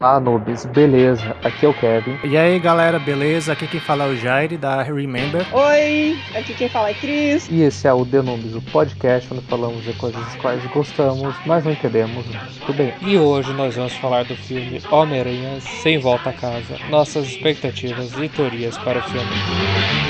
[0.00, 1.36] Ah, Nubes, beleza.
[1.42, 2.16] Aqui é o Kevin.
[2.22, 3.52] E aí, galera, beleza?
[3.52, 5.44] Aqui quem fala é o Jair, da Remember.
[5.52, 7.48] Oi, aqui quem fala é Cris.
[7.50, 11.34] E esse é o The Nubes, o podcast onde falamos de coisas das quais gostamos,
[11.44, 12.24] mas não entendemos
[12.64, 12.94] tudo bem.
[13.02, 16.76] E hoje nós vamos falar do filme Homem-Aranha Sem Volta a Casa.
[16.88, 19.26] Nossas expectativas e teorias para o filme.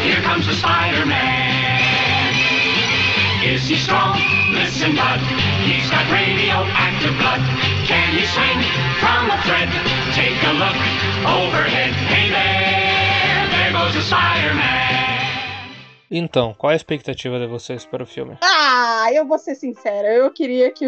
[0.05, 1.49] Here comes the Spider-Man.
[3.43, 4.19] Is he strong?
[4.53, 5.19] Listen, bud.
[5.65, 7.78] He's got radioactive blood.
[7.89, 8.61] Can he swing
[9.01, 9.71] from a thread?
[10.13, 10.77] Take a look
[11.25, 11.95] overhead.
[12.13, 15.18] Hey there, there goes the Spider-Man.
[16.11, 18.37] Então, qual a expectativa de vocês para o filme?
[18.43, 20.87] Ah, eu vou ser sincera, eu queria que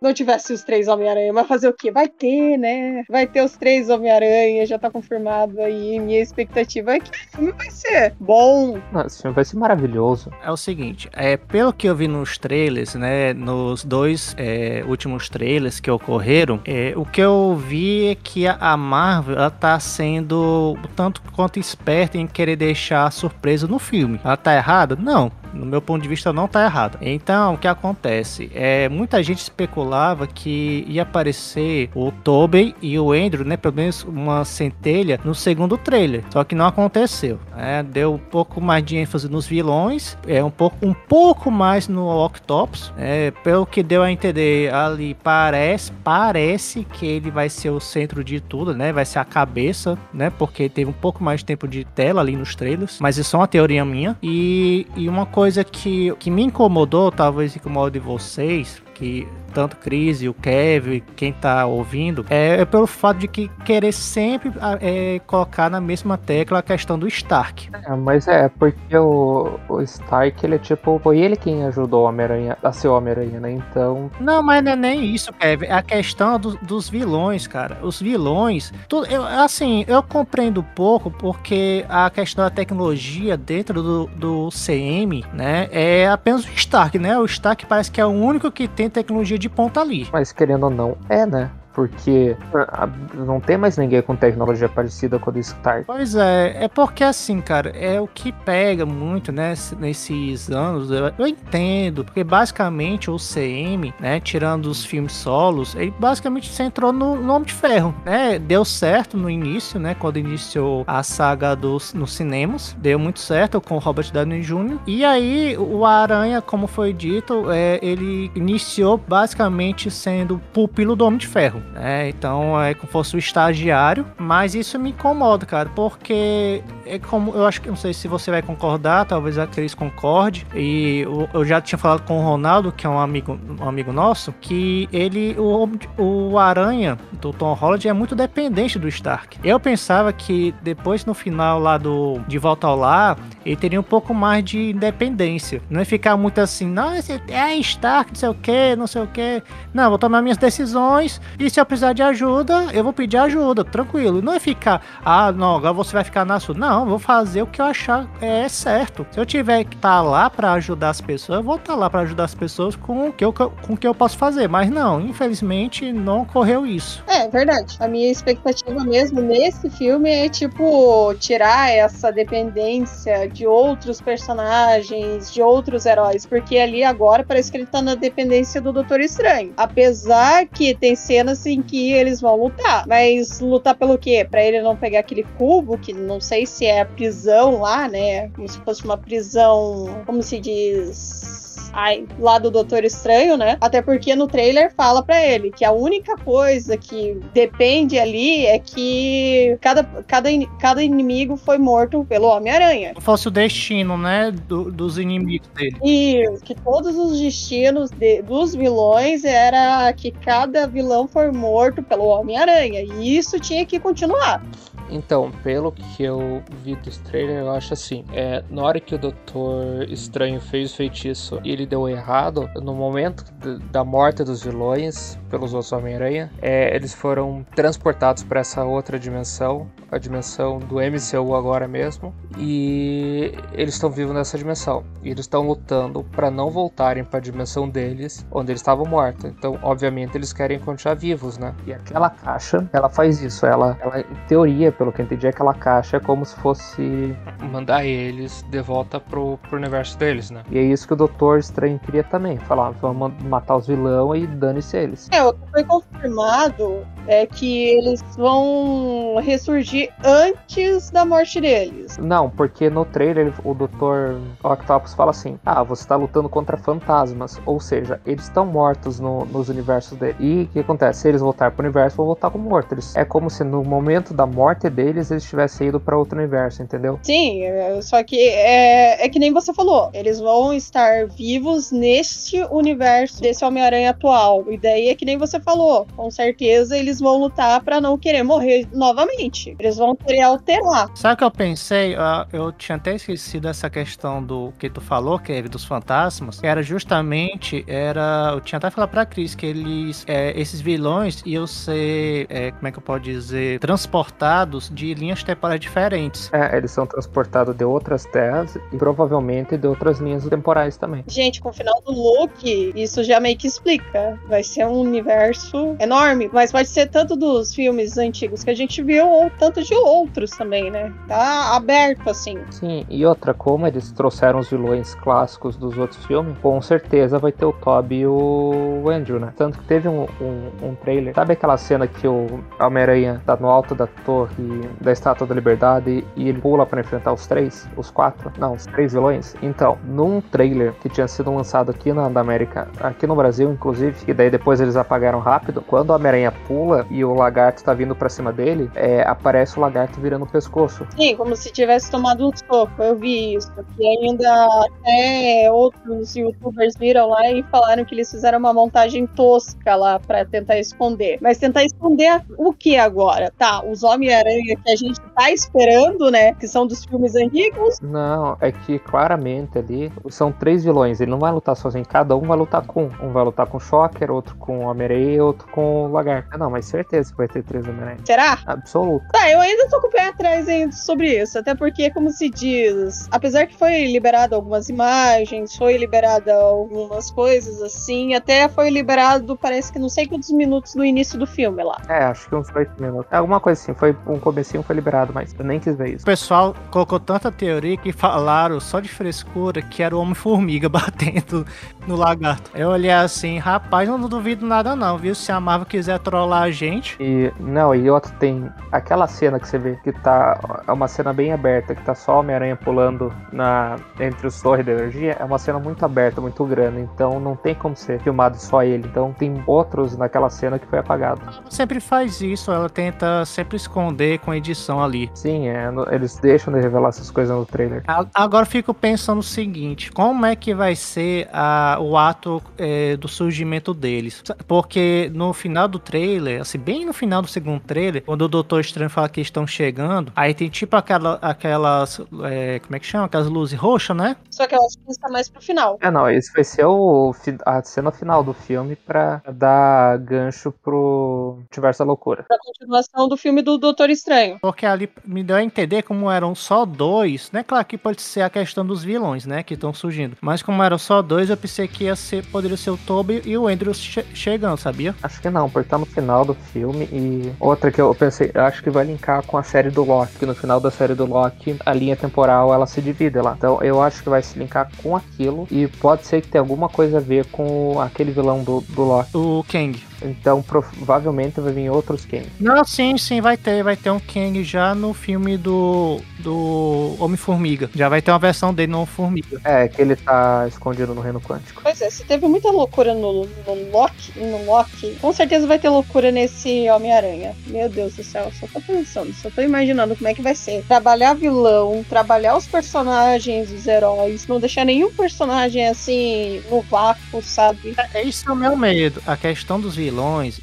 [0.00, 1.90] não tivesse os três Homem-Aranha, mas fazer o quê?
[1.90, 3.04] Vai ter, né?
[3.08, 5.98] Vai ter os três Homem-Aranha, já tá confirmado aí.
[6.00, 8.78] Minha expectativa é que o filme vai ser bom.
[8.92, 10.30] Não, esse filme vai ser maravilhoso.
[10.42, 15.28] É o seguinte, é, pelo que eu vi nos trailers, né, nos dois é, últimos
[15.28, 19.78] trailers que ocorreram, é, o que eu vi é que a, a Marvel, ela tá
[19.78, 24.20] sendo tanto quanto esperta em querer deixar surpresa no filme.
[24.24, 24.96] Ela tá errada?
[24.96, 25.30] Não.
[25.52, 26.98] No meu ponto de vista, não tá errada.
[27.00, 28.50] Então, o que acontece?
[28.54, 33.56] É, muita gente especulava que ia aparecer o Tobey e o Andrew, né?
[33.56, 36.24] Pelo menos uma centelha no segundo trailer.
[36.30, 37.38] Só que não aconteceu.
[37.56, 37.82] Né?
[37.82, 42.08] Deu um pouco mais de ênfase nos vilões, é um pouco, um pouco mais no
[42.24, 42.92] Octopus.
[42.96, 48.22] É, pelo que deu a entender ali, parece, parece que ele vai ser o centro
[48.22, 48.92] de tudo, né?
[48.92, 50.30] Vai ser a cabeça, né?
[50.30, 52.98] Porque teve um pouco mais de tempo de tela ali nos trailers.
[53.00, 54.16] Mas isso é uma teoria minha.
[54.22, 60.28] E, e uma coisa que, que me incomodou, talvez incomode vocês, que tanto Cris e
[60.28, 65.70] o Kevin, quem tá ouvindo, é, é pelo fato de que querer sempre é, colocar
[65.70, 67.70] na mesma tecla a questão do Stark.
[67.86, 72.08] É, mas é, porque o, o Stark, ele é tipo, foi ele quem ajudou o
[72.08, 73.52] Homem-Aranha a ser Homem-Aranha, né?
[73.52, 74.10] Então.
[74.20, 75.66] Não, mas não é nem isso, Kevin.
[75.66, 77.78] É a questão do, dos vilões, cara.
[77.82, 78.72] Os vilões.
[78.88, 85.24] Tu, eu, assim, eu compreendo pouco porque a questão da tecnologia dentro do, do CM,
[85.32, 85.68] né?
[85.70, 87.18] É apenas o Stark, né?
[87.18, 90.06] O Stark parece que é o único que tem tecnologia de ponta ali.
[90.12, 91.50] Mas querendo ou não, é, né?
[91.72, 95.40] Porque ah, não tem mais ninguém com tecnologia parecida com o do.
[95.86, 101.12] Pois é, é porque assim, cara, é o que pega muito, né, nesses anos, eu,
[101.18, 107.16] eu entendo, porque basicamente o CM, né, tirando os filmes solos, ele basicamente centrou no,
[107.16, 111.94] no Homem de Ferro, né, deu certo no início, né, quando iniciou a saga dos,
[111.94, 116.66] nos cinemas, deu muito certo com o Robert Downey Jr., e aí o Aranha, como
[116.66, 122.08] foi dito, é, ele iniciou basicamente sendo pupilo do Homem de Ferro, né?
[122.08, 127.32] Então é como se fosse o estagiário, mas isso me incomoda, cara, porque é como
[127.34, 130.46] eu acho que não sei se você vai concordar, talvez a Cris concorde.
[130.54, 134.32] E eu, já tinha falado com o Ronaldo, que é um amigo, um amigo nosso,
[134.40, 139.38] que ele o, o Aranha do Tom Holland é muito dependente do Stark.
[139.44, 143.84] Eu pensava que depois no final lá do de volta ao lar, ele teria um
[143.84, 145.62] pouco mais de independência.
[145.68, 149.06] Não ia ficar muito assim, não, é Stark, não sei o que, não sei o
[149.06, 149.42] que.
[149.72, 153.64] Não, vou tomar minhas decisões e se eu precisar de ajuda, eu vou pedir ajuda,
[153.64, 154.22] tranquilo.
[154.22, 156.54] Não é ficar, ah, não, agora você vai ficar na sua.
[156.54, 159.06] Não, vou fazer o que eu achar é certo.
[159.10, 161.78] Se eu tiver que estar tá lá para ajudar as pessoas, eu vou estar tá
[161.78, 164.48] lá para ajudar as pessoas com o que eu, com o que eu posso fazer.
[164.48, 167.02] Mas não, infelizmente não ocorreu isso.
[167.06, 167.76] É, verdade.
[167.80, 175.42] A minha expectativa mesmo nesse filme é, tipo, tirar essa dependência de outros personagens, de
[175.42, 176.26] outros heróis.
[176.26, 179.52] Porque ali agora parece que ele tá na dependência do Doutor Estranho.
[179.56, 182.86] Apesar que tem cenas em que eles vão lutar.
[182.86, 184.26] Mas lutar pelo quê?
[184.28, 188.28] Pra ele não pegar aquele cubo, que não sei se é a prisão lá, né?
[188.30, 193.56] Como se fosse uma prisão, como se diz ai, lá do Doutor Estranho, né?
[193.60, 198.58] Até porque no trailer fala para ele que a única coisa que depende ali é
[198.58, 200.28] que cada, cada,
[200.60, 202.94] cada inimigo foi morto pelo Homem-Aranha.
[203.00, 204.30] Fosse o destino, né?
[204.30, 205.76] Do, dos inimigos dele.
[205.84, 212.04] E que todos os destinos de, dos vilões era que cada vilão foi morto pelo
[212.04, 212.82] Homem-Aranha.
[212.82, 214.42] E isso tinha que continuar.
[214.90, 218.98] Então, pelo que eu vi dos trailers, eu acho assim: é, na hora que o
[218.98, 223.24] Doutor Estranho fez o feitiço e ele deu errado, no momento
[223.70, 229.70] da morte dos vilões pelos outros Homem-Aranha, é, eles foram transportados para essa outra dimensão,
[229.90, 234.84] a dimensão do MCU agora mesmo, e eles estão vivos nessa dimensão.
[235.02, 239.24] E eles estão lutando para não voltarem para a dimensão deles, onde eles estavam mortos.
[239.24, 241.54] Então, obviamente, eles querem continuar vivos, né?
[241.66, 243.46] E aquela caixa, ela faz isso.
[243.46, 247.16] Ela, ela em teoria, pelo que eu entendi, aquela caixa é como se fosse.
[247.50, 250.42] Mandar eles de volta pro, pro universo deles, né?
[250.50, 252.38] E é isso que o Doutor Estranho queria também.
[252.38, 255.08] Falar, vamos matar os vilões e dane-se eles.
[255.10, 261.96] É, o que foi confirmado é que eles vão ressurgir antes da morte deles.
[261.98, 264.18] Não, porque no trailer o Dr.
[264.42, 267.40] Octopus fala assim: Ah, você tá lutando contra fantasmas.
[267.46, 270.16] Ou seja, eles estão mortos no- nos universos dele.
[270.20, 271.00] E o que acontece?
[271.00, 272.94] Se eles voltarem pro universo, vão voltar como mortos.
[272.96, 276.98] É como se no momento da morte deles eles tivessem ido pra outro universo, entendeu?
[277.02, 279.90] Sim, é, só que é, é que nem você falou.
[279.92, 284.44] Eles vão estar vivos neste universo desse Homem-Aranha atual.
[284.50, 285.86] E daí é que nem você falou.
[285.96, 289.56] Com certeza eles vão lutar pra não querer morrer novamente.
[289.58, 290.88] Eles vão querer alterar.
[290.94, 291.94] Sabe o que eu pensei?
[291.96, 296.40] Ah, Eu tinha até esquecido essa questão do que tu falou, Kevin, dos fantasmas.
[296.40, 298.30] Que era justamente, era.
[298.34, 300.04] Eu tinha até falado pra Cris que eles.
[300.06, 302.26] é, esses vilões iam ser.
[302.28, 303.58] é, como é que eu posso dizer?
[303.58, 306.30] Transportados de linhas temporais diferentes.
[306.32, 311.04] É, eles são transportados de outras terras e provavelmente de outras linhas temporais também.
[311.08, 314.18] Gente, com o final do Loki, isso já meio que explica.
[314.28, 318.82] Vai ser um universo enorme, mas pode ser tanto dos filmes antigos que a gente
[318.82, 320.92] viu, ou tanto de outros também, né?
[321.08, 322.38] Tá aberto assim.
[322.50, 327.32] Sim, e outra, como eles trouxeram os vilões clássicos dos outros filmes, com certeza vai
[327.32, 329.32] ter o Toby e o Andrew, né?
[329.36, 331.14] Tanto que teve um, um, um trailer.
[331.14, 332.26] Sabe aquela cena que o
[332.60, 337.12] Homem-Aranha tá no alto da torre da Estátua da Liberdade e ele pula pra enfrentar
[337.12, 337.68] os três?
[337.76, 338.32] Os quatro?
[338.38, 339.34] Não, os três vilões?
[339.42, 344.14] Então, num trailer que tinha sido lançado aqui na América, aqui no Brasil, inclusive, e
[344.14, 348.08] daí depois eles apagaram rápido, quando o Homem-Aranha pula e o lagarto tá vindo pra
[348.08, 350.84] cima dele, é, aparece o lagarto virando o pescoço.
[350.96, 352.82] Sim, como se tivesse tomado um soco.
[352.82, 353.52] Eu vi isso.
[353.78, 359.76] E ainda até outros youtubers viram lá e falaram que eles fizeram uma montagem tosca
[359.76, 361.18] lá pra tentar esconder.
[361.20, 363.32] Mas tentar esconder o que agora?
[363.38, 366.34] Tá, os Homem-Aranha que a gente tá esperando, né?
[366.34, 367.78] Que são dos filmes antigos.
[367.80, 371.00] Não, é que claramente ali são três vilões.
[371.00, 372.90] Ele não vai lutar sozinho, cada um vai lutar com um.
[373.00, 376.28] Um vai lutar com o Shocker, outro com o Homem-Aranha e outro com o Lagarto.
[376.32, 377.98] Ah, Não, mas certeza que vai ter três Homem-Aranha.
[378.04, 378.38] Será?
[378.46, 379.04] Absoluto.
[379.12, 382.28] Tá, eu ainda tô com o pé atrás ainda sobre isso, até porque, como se
[382.30, 389.36] diz, apesar que foi liberado algumas imagens, foi liberada algumas coisas assim, até foi liberado,
[389.36, 391.80] parece que não sei quantos minutos no início do filme lá.
[391.88, 393.10] É, acho que uns oito minutos.
[393.12, 395.96] É, Alguma coisa assim, foi um comecinho foi liberado, mas eu nem quis ver O
[395.96, 396.04] isso.
[396.04, 401.46] pessoal colocou tanta teoria que falaram só de frescura que era o Homem-Formiga batendo
[401.90, 402.50] no lagarto.
[402.54, 405.14] Eu olhei assim, rapaz, eu não duvido nada não, viu?
[405.14, 409.48] Se a Marvel quiser trollar a gente, E não, e outra tem aquela cena que
[409.48, 410.38] você vê que tá.
[410.66, 414.70] É uma cena bem aberta, que tá só Homem-Aranha pulando na, entre os torres de
[414.70, 415.16] energia.
[415.18, 416.80] É uma cena muito aberta, muito grande.
[416.80, 418.86] Então não tem como ser filmado só ele.
[418.88, 421.20] Então tem outros naquela cena que foi apagado.
[421.48, 425.10] sempre faz isso, ela tenta sempre esconder com edição ali.
[425.14, 427.82] Sim, é, eles deixam de revelar essas coisas no trailer.
[428.14, 432.96] Agora eu fico pensando o seguinte: como é que vai ser a- o ato é,
[432.96, 434.22] do surgimento deles?
[434.46, 438.60] Porque no final do trailer, assim, bem no final do segundo trailer, quando o Doutor
[438.60, 442.00] Estranho fala que estão chegando, aí tem tipo aquela, aquelas.
[442.24, 443.06] é, como é que chama?
[443.06, 444.16] Aquelas luzes roxas, né?
[444.30, 445.78] Só que eu acho que isso tá mais pro final.
[445.80, 447.14] É, não, esse vai ser o,
[447.46, 452.24] a cena final do filme pra dar gancho pro Multiverso da Loucura.
[452.26, 454.38] Pra continuação do filme do Doutor Estranho.
[454.40, 457.42] Porque ali me deu a entender como eram só dois, né?
[457.42, 459.42] Claro que pode ser a questão dos vilões, né?
[459.42, 460.16] Que estão surgindo.
[460.20, 463.36] Mas como eram só dois, eu pensei que ia ser, poderia ser o Toby e
[463.36, 464.94] o Andrew che- chegando, sabia?
[465.02, 466.88] Acho que não, porque tá no final do filme.
[466.92, 470.18] E outra que eu pensei, eu acho que vai linkar com a série do Loki.
[470.18, 473.34] Que no final da série do Loki, a linha temporal ela se divide lá.
[473.36, 475.46] Então eu acho que vai se linkar com aquilo.
[475.50, 479.16] E pode ser que tenha alguma coisa a ver com aquele vilão do, do Loki.
[479.16, 479.80] O Kang.
[480.02, 482.26] Então provavelmente vai vir outros Kang.
[482.38, 483.62] Não, sim, sim, vai ter.
[483.62, 487.70] Vai ter um Kang já no filme do, do Homem-Formiga.
[487.74, 489.40] Já vai ter uma versão dele no Homem-Formiga.
[489.44, 491.60] É, que ele tá escondido no reino quântico.
[491.62, 495.68] Pois é, se teve muita loucura no, no Loki, no Loki, com certeza vai ter
[495.68, 497.34] loucura nesse Homem-Aranha.
[497.46, 500.64] Meu Deus do céu, só tô pensando, só tô imaginando como é que vai ser.
[500.66, 507.74] Trabalhar vilão, trabalhar os personagens, os heróis, não deixar nenhum personagem assim no vácuo, sabe?
[507.94, 509.02] É isso é o meu medo.
[509.06, 509.89] A questão dos vilões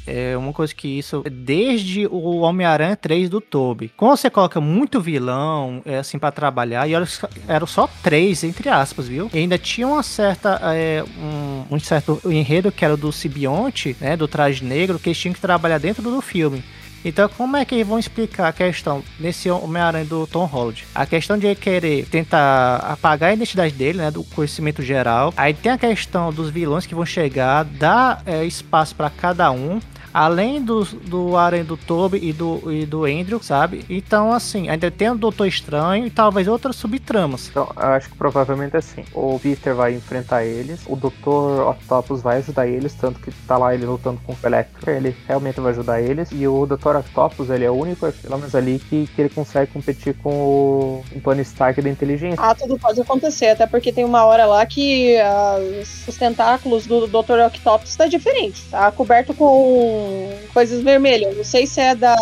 [0.06, 3.92] é uma coisa que isso desde o Homem-Aranha 3 do Toby.
[3.96, 6.92] Quando você coloca muito vilão, é assim para trabalhar, e
[7.46, 9.30] eram só três entre aspas, viu?
[9.32, 14.16] E ainda tinha uma certa é, um, um certo enredo que era do Sibionte, né,
[14.16, 16.62] do traje negro, que eles tinham que trabalhar dentro do filme.
[17.08, 20.84] Então, como é que eles vão explicar a questão nesse Homem-Aranha do Tom Holland?
[20.94, 25.32] A questão de ele querer tentar apagar a identidade dele, né, do conhecimento geral.
[25.34, 29.80] Aí tem a questão dos vilões que vão chegar, dar é, espaço para cada um.
[30.12, 33.84] Além do, do Aren do Toby e do, e do Andrew, sabe?
[33.88, 37.48] Então, assim, ainda tem o Doutor Estranho e talvez outras subtramas.
[37.48, 39.04] Então, eu acho que provavelmente é assim.
[39.14, 43.74] O Peter vai enfrentar eles, o Doutor Octopus vai ajudar eles, tanto que tá lá
[43.74, 46.30] ele lutando com o Electro, ele realmente vai ajudar eles.
[46.32, 49.72] E o Doutor Octopus, ele é o único, pelo menos ali, que, que ele consegue
[49.72, 52.38] competir com o, o Tony Stark da inteligência.
[52.42, 55.16] Ah, tudo pode acontecer, até porque tem uma hora lá que
[56.06, 57.40] os tentáculos do Dr.
[57.46, 58.62] Octopus tá diferente.
[58.70, 59.97] Tá coberto com
[60.52, 61.36] coisas vermelhas.
[61.36, 62.14] Não sei se é da.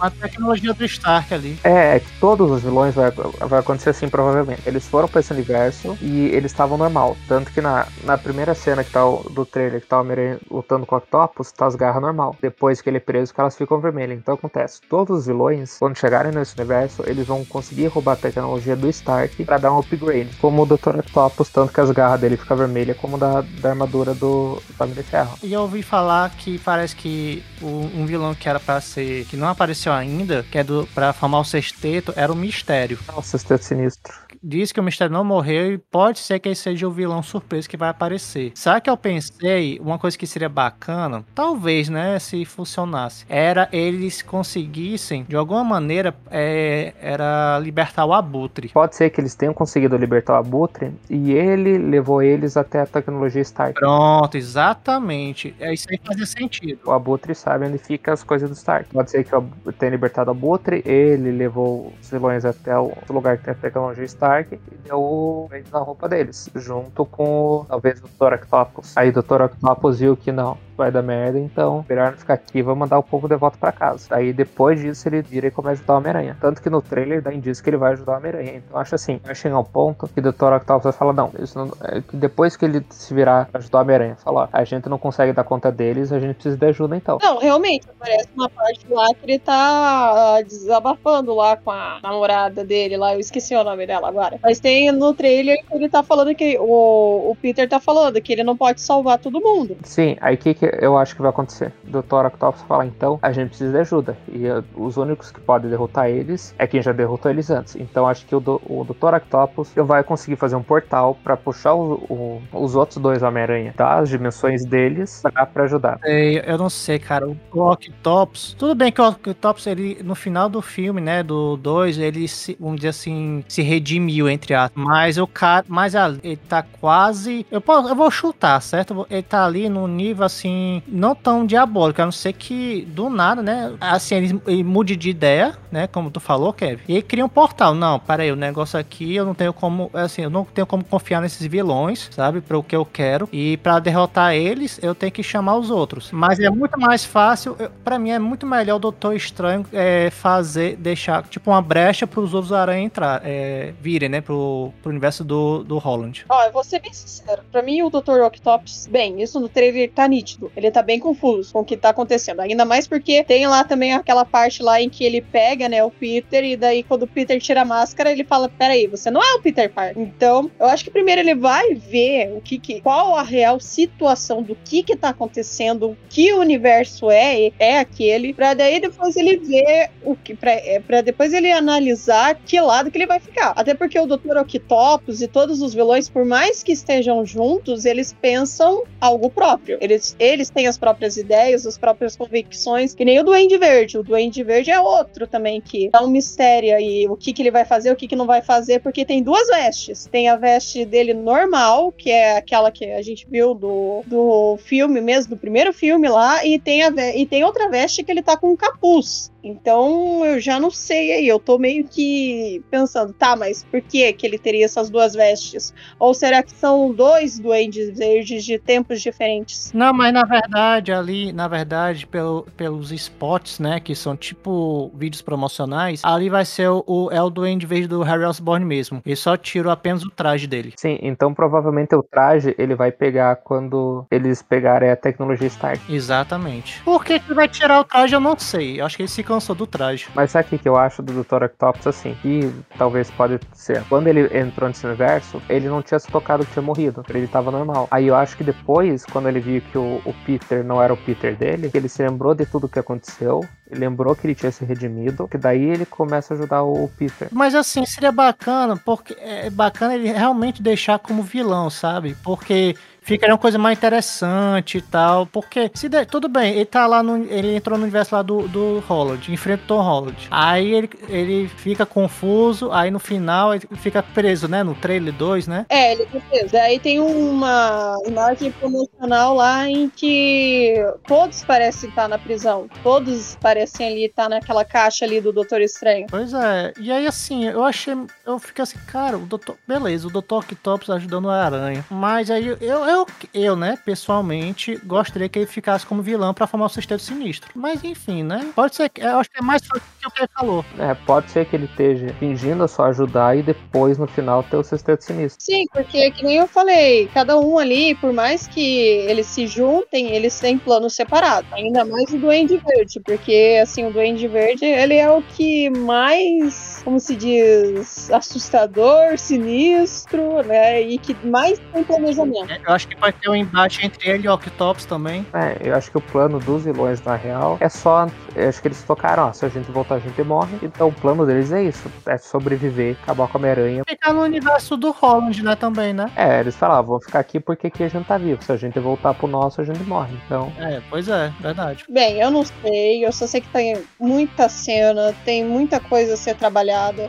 [0.00, 1.58] A tecnologia do Stark ali.
[1.64, 4.62] É, é que todos os vilões vai, vai acontecer assim, provavelmente.
[4.66, 7.16] Eles foram pra esse universo e eles estavam normal.
[7.28, 10.38] Tanto que na, na primeira cena que tá o, do trailer, que tá o Homem
[10.50, 12.36] lutando com o Octopus, tá as garras normal.
[12.40, 14.18] Depois que ele é preso, que elas ficam vermelhas.
[14.18, 18.76] Então acontece, todos os vilões, quando chegarem nesse universo, eles vão conseguir roubar a tecnologia
[18.76, 20.30] do Stark para dar um upgrade.
[20.40, 20.98] Como o Dr.
[20.98, 24.94] Octopus, tanto que as garras dele ficam vermelhas, como da, da armadura do, do Homem
[24.94, 25.38] de Ferro.
[25.42, 27.13] E eu ouvi falar que parece que
[27.60, 31.12] o, um vilão que era para ser, que não apareceu ainda, que é do para
[31.12, 32.98] formar o sexteto, era o Mistério.
[33.16, 36.86] O sexteto sinistro diz que o Mistério não morreu e pode ser que ele seja
[36.86, 38.52] o vilão surpresa que vai aparecer.
[38.54, 44.20] Sabe que eu pensei, uma coisa que seria bacana, talvez, né, se funcionasse, era eles
[44.20, 48.68] conseguissem, de alguma maneira, é, era libertar o Abutre.
[48.68, 52.86] Pode ser que eles tenham conseguido libertar o Abutre e ele levou eles até a
[52.86, 53.80] tecnologia Stark.
[53.80, 55.54] Pronto, exatamente.
[55.58, 56.80] É isso aí fazia sentido.
[56.84, 58.92] O Abutre sabe onde fica as coisas do Stark.
[58.92, 59.30] Pode ser que
[59.78, 64.04] tenha libertado o Abutre, ele levou os vilões até o lugar que tem a tecnologia
[64.04, 68.34] Stark Stark e deu o na roupa deles, junto com talvez o Dr.
[68.34, 68.96] Octopus.
[68.96, 69.42] Aí o Dr.
[69.42, 73.02] Octopus viu que não, vai dar merda, então melhor não ficar aqui, vou mandar o
[73.02, 74.06] povo de volta pra casa.
[74.10, 76.36] Aí depois disso ele vira e começa a ajudar o Homem-Aranha.
[76.40, 78.56] Tanto que no trailer dá indício que ele vai ajudar o Homem-Aranha.
[78.56, 80.52] Então acho assim, vai chegar um ponto que o Dr.
[80.52, 83.82] Octopus vai falar, não, isso não, é que depois que ele se virar ajudar o
[83.82, 87.18] Homem-Aranha, falar, a gente não consegue dar conta deles, a gente precisa de ajuda então.
[87.22, 92.96] Não, realmente, aparece uma parte lá que ele tá desabafando lá com a namorada dele
[92.96, 94.38] lá, eu esqueci o nome dela agora.
[94.42, 98.32] Mas tem no trailer que ele tá falando que o, o Peter tá falando que
[98.32, 99.76] ele não pode salvar todo mundo.
[99.82, 101.72] Sim, aí que, que eu acho que vai acontecer?
[101.84, 102.26] Dr.
[102.26, 104.16] Octopus fala, então, a gente precisa de ajuda.
[104.28, 107.76] E uh, os únicos que podem derrotar eles é quem já derrotou eles antes.
[107.76, 109.14] Então acho que o, do, o Dr.
[109.14, 114.08] Octopus vai conseguir fazer um portal para puxar o, o, os outros dois Homem-Aranha das
[114.08, 115.98] dimensões deles pra ajudar.
[116.04, 117.26] É, eu não sei, cara.
[117.26, 118.54] O Octopus.
[118.58, 122.56] Tudo bem que o Octopus, ele, no final do filme, né, do 2, ele, se,
[122.58, 124.82] vamos dizer assim, se redimiu, entre aspas.
[124.82, 125.64] Mas o cara.
[125.68, 127.46] Mas ele tá quase.
[127.50, 129.06] Eu, posso, eu vou chutar, certo?
[129.10, 130.53] Ele tá ali no nível assim
[130.86, 133.74] não tão diabólico, a não ser que do nada, né?
[133.80, 135.86] Assim, ele, ele mude de ideia, né?
[135.86, 136.82] Como tu falou, Kevin.
[136.88, 137.74] E ele cria um portal.
[137.74, 141.20] Não, peraí, o negócio aqui eu não tenho como, assim, eu não tenho como confiar
[141.20, 142.40] nesses vilões, sabe?
[142.40, 143.28] Para o que eu quero.
[143.32, 146.10] E para derrotar eles, eu tenho que chamar os outros.
[146.12, 150.76] Mas é muito mais fácil, para mim é muito melhor o Doutor Estranho é, fazer,
[150.76, 154.20] deixar tipo uma brecha para os outros aranha entrar, é, virem, né?
[154.20, 156.24] Pro, pro universo do, do Holland.
[156.28, 157.42] Ó, eu vou ser bem sincero.
[157.50, 158.20] Pra mim, o Dr.
[158.24, 160.43] Octopus, bem, isso no trailer tá nítido.
[160.56, 162.40] Ele tá bem confuso com o que tá acontecendo.
[162.40, 165.90] Ainda mais porque tem lá também aquela parte lá em que ele pega, né, o
[165.90, 169.34] Peter, e daí quando o Peter tira a máscara, ele fala: Peraí, você não é
[169.34, 170.02] o Peter Parker.
[170.02, 174.42] Então, eu acho que primeiro ele vai ver o que, que qual a real situação
[174.42, 179.90] do que que tá acontecendo, que universo é, é aquele, pra daí depois ele ver
[180.02, 183.52] o que, pra, é, pra depois ele analisar que lado que ele vai ficar.
[183.56, 184.38] Até porque o Dr.
[184.38, 189.78] Octopus e todos os vilões, por mais que estejam juntos, eles pensam algo próprio.
[189.80, 193.98] Eles, eles têm as próprias ideias, as próprias convicções, que nem o Duende Verde.
[193.98, 197.50] O Duende Verde é outro também que é um mistério aí, o que, que ele
[197.50, 200.06] vai fazer, o que, que não vai fazer, porque tem duas vestes.
[200.10, 205.00] Tem a veste dele normal, que é aquela que a gente viu do, do filme
[205.00, 208.36] mesmo, do primeiro filme lá, e tem, a, e tem outra veste que ele tá
[208.36, 209.32] com um capuz.
[209.44, 214.10] Então eu já não sei aí, eu tô meio que pensando, tá, mas por que
[214.14, 215.74] que ele teria essas duas vestes?
[215.98, 219.70] Ou será que são dois duendes verdes de tempos diferentes?
[219.74, 225.20] Não, mas na verdade ali, na verdade, pelo, pelos spots, né, que são tipo vídeos
[225.20, 229.02] promocionais, ali vai ser o, o é o duende verde do Harry Osborn mesmo.
[229.04, 230.72] Ele só tira apenas o traje dele.
[230.76, 235.80] Sim, então provavelmente o traje ele vai pegar quando eles pegarem a tecnologia Stark.
[235.92, 236.80] Exatamente.
[236.82, 238.80] Por que que vai tirar o traje eu não sei.
[238.80, 240.06] Eu acho que eles ficam cansou do traje.
[240.14, 241.44] Mas sabe o que eu acho do Dr.
[241.44, 242.16] Octopus assim?
[242.22, 243.82] Que talvez pode ser.
[243.88, 247.04] Quando ele entrou nesse universo, ele não tinha se tocado que tinha morrido.
[247.08, 247.88] Ele tava normal.
[247.90, 250.96] Aí eu acho que depois, quando ele viu que o, o Peter não era o
[250.96, 253.40] Peter dele, ele se lembrou de tudo que aconteceu.
[253.70, 257.28] Lembrou que ele tinha se redimido, que daí ele começa a ajudar o Peter.
[257.32, 262.14] Mas assim, seria bacana, porque é bacana ele realmente deixar como vilão, sabe?
[262.22, 265.26] Porque ficaria uma coisa mais interessante e tal.
[265.26, 267.24] Porque, se der, tudo bem, ele tá lá no.
[267.24, 270.28] Ele entrou no universo lá do, do Holland, enfrentou o Holland.
[270.30, 274.62] Aí ele, ele fica confuso, aí no final ele fica preso, né?
[274.62, 275.66] No trailer 2, né?
[275.68, 276.52] É, ele fica preso.
[276.52, 280.74] Daí tem uma imagem promocional lá em que
[281.06, 282.68] todos parecem estar na prisão.
[282.82, 286.06] Todos parecem ali estar naquela caixa ali do Doutor Estranho.
[286.08, 286.72] Pois é.
[286.80, 287.94] E aí, assim, eu achei.
[288.26, 289.56] Eu fiquei assim, cara, o doutor.
[289.66, 291.84] Beleza, o Doutor Octopus ajudando a aranha.
[291.90, 292.84] Mas aí eu, eu,
[293.32, 297.50] eu, né, pessoalmente, gostaria que ele ficasse como vilão pra formar o Sexteto Sinistro.
[297.54, 298.50] Mas enfim, né?
[298.54, 299.00] Pode ser que.
[299.00, 300.64] Eu acho que é mais fácil que o que ele falou.
[300.78, 304.64] É, pode ser que ele esteja fingindo só ajudar e depois no final ter o
[304.64, 305.42] Sexteto Sinistro.
[305.42, 308.60] Sim, porque que nem eu falei, cada um ali, por mais que
[309.08, 311.50] eles se juntem, eles têm planos separados.
[311.52, 316.80] Ainda mais o Duende Verde, porque assim, o Duende Verde, ele é o que mais,
[316.84, 320.82] como se diz, assustador, sinistro, né?
[320.82, 322.52] E que mais tem planejamento.
[322.66, 325.26] Eu acho que pode ter um embate entre ele e o Octopus também.
[325.32, 328.06] É, eu acho que o plano dos vilões, na real, é só.
[328.34, 330.58] Eu acho que eles tocaram, ó, se a gente voltar, a gente morre.
[330.62, 333.82] Então o plano deles é isso: é sobreviver, acabar com a Homem-Aranha.
[333.88, 336.10] Ficar no universo do Holland, né, também, né?
[336.16, 338.42] É, eles falavam, vamos ficar aqui porque aqui a gente tá vivo.
[338.42, 340.16] Se a gente voltar pro nosso, a gente morre.
[340.26, 340.52] Então.
[340.58, 341.84] É, pois é, verdade.
[341.88, 346.16] Bem, eu não sei, eu só sei que tem muita cena, tem muita coisa a
[346.16, 347.08] ser trabalhada.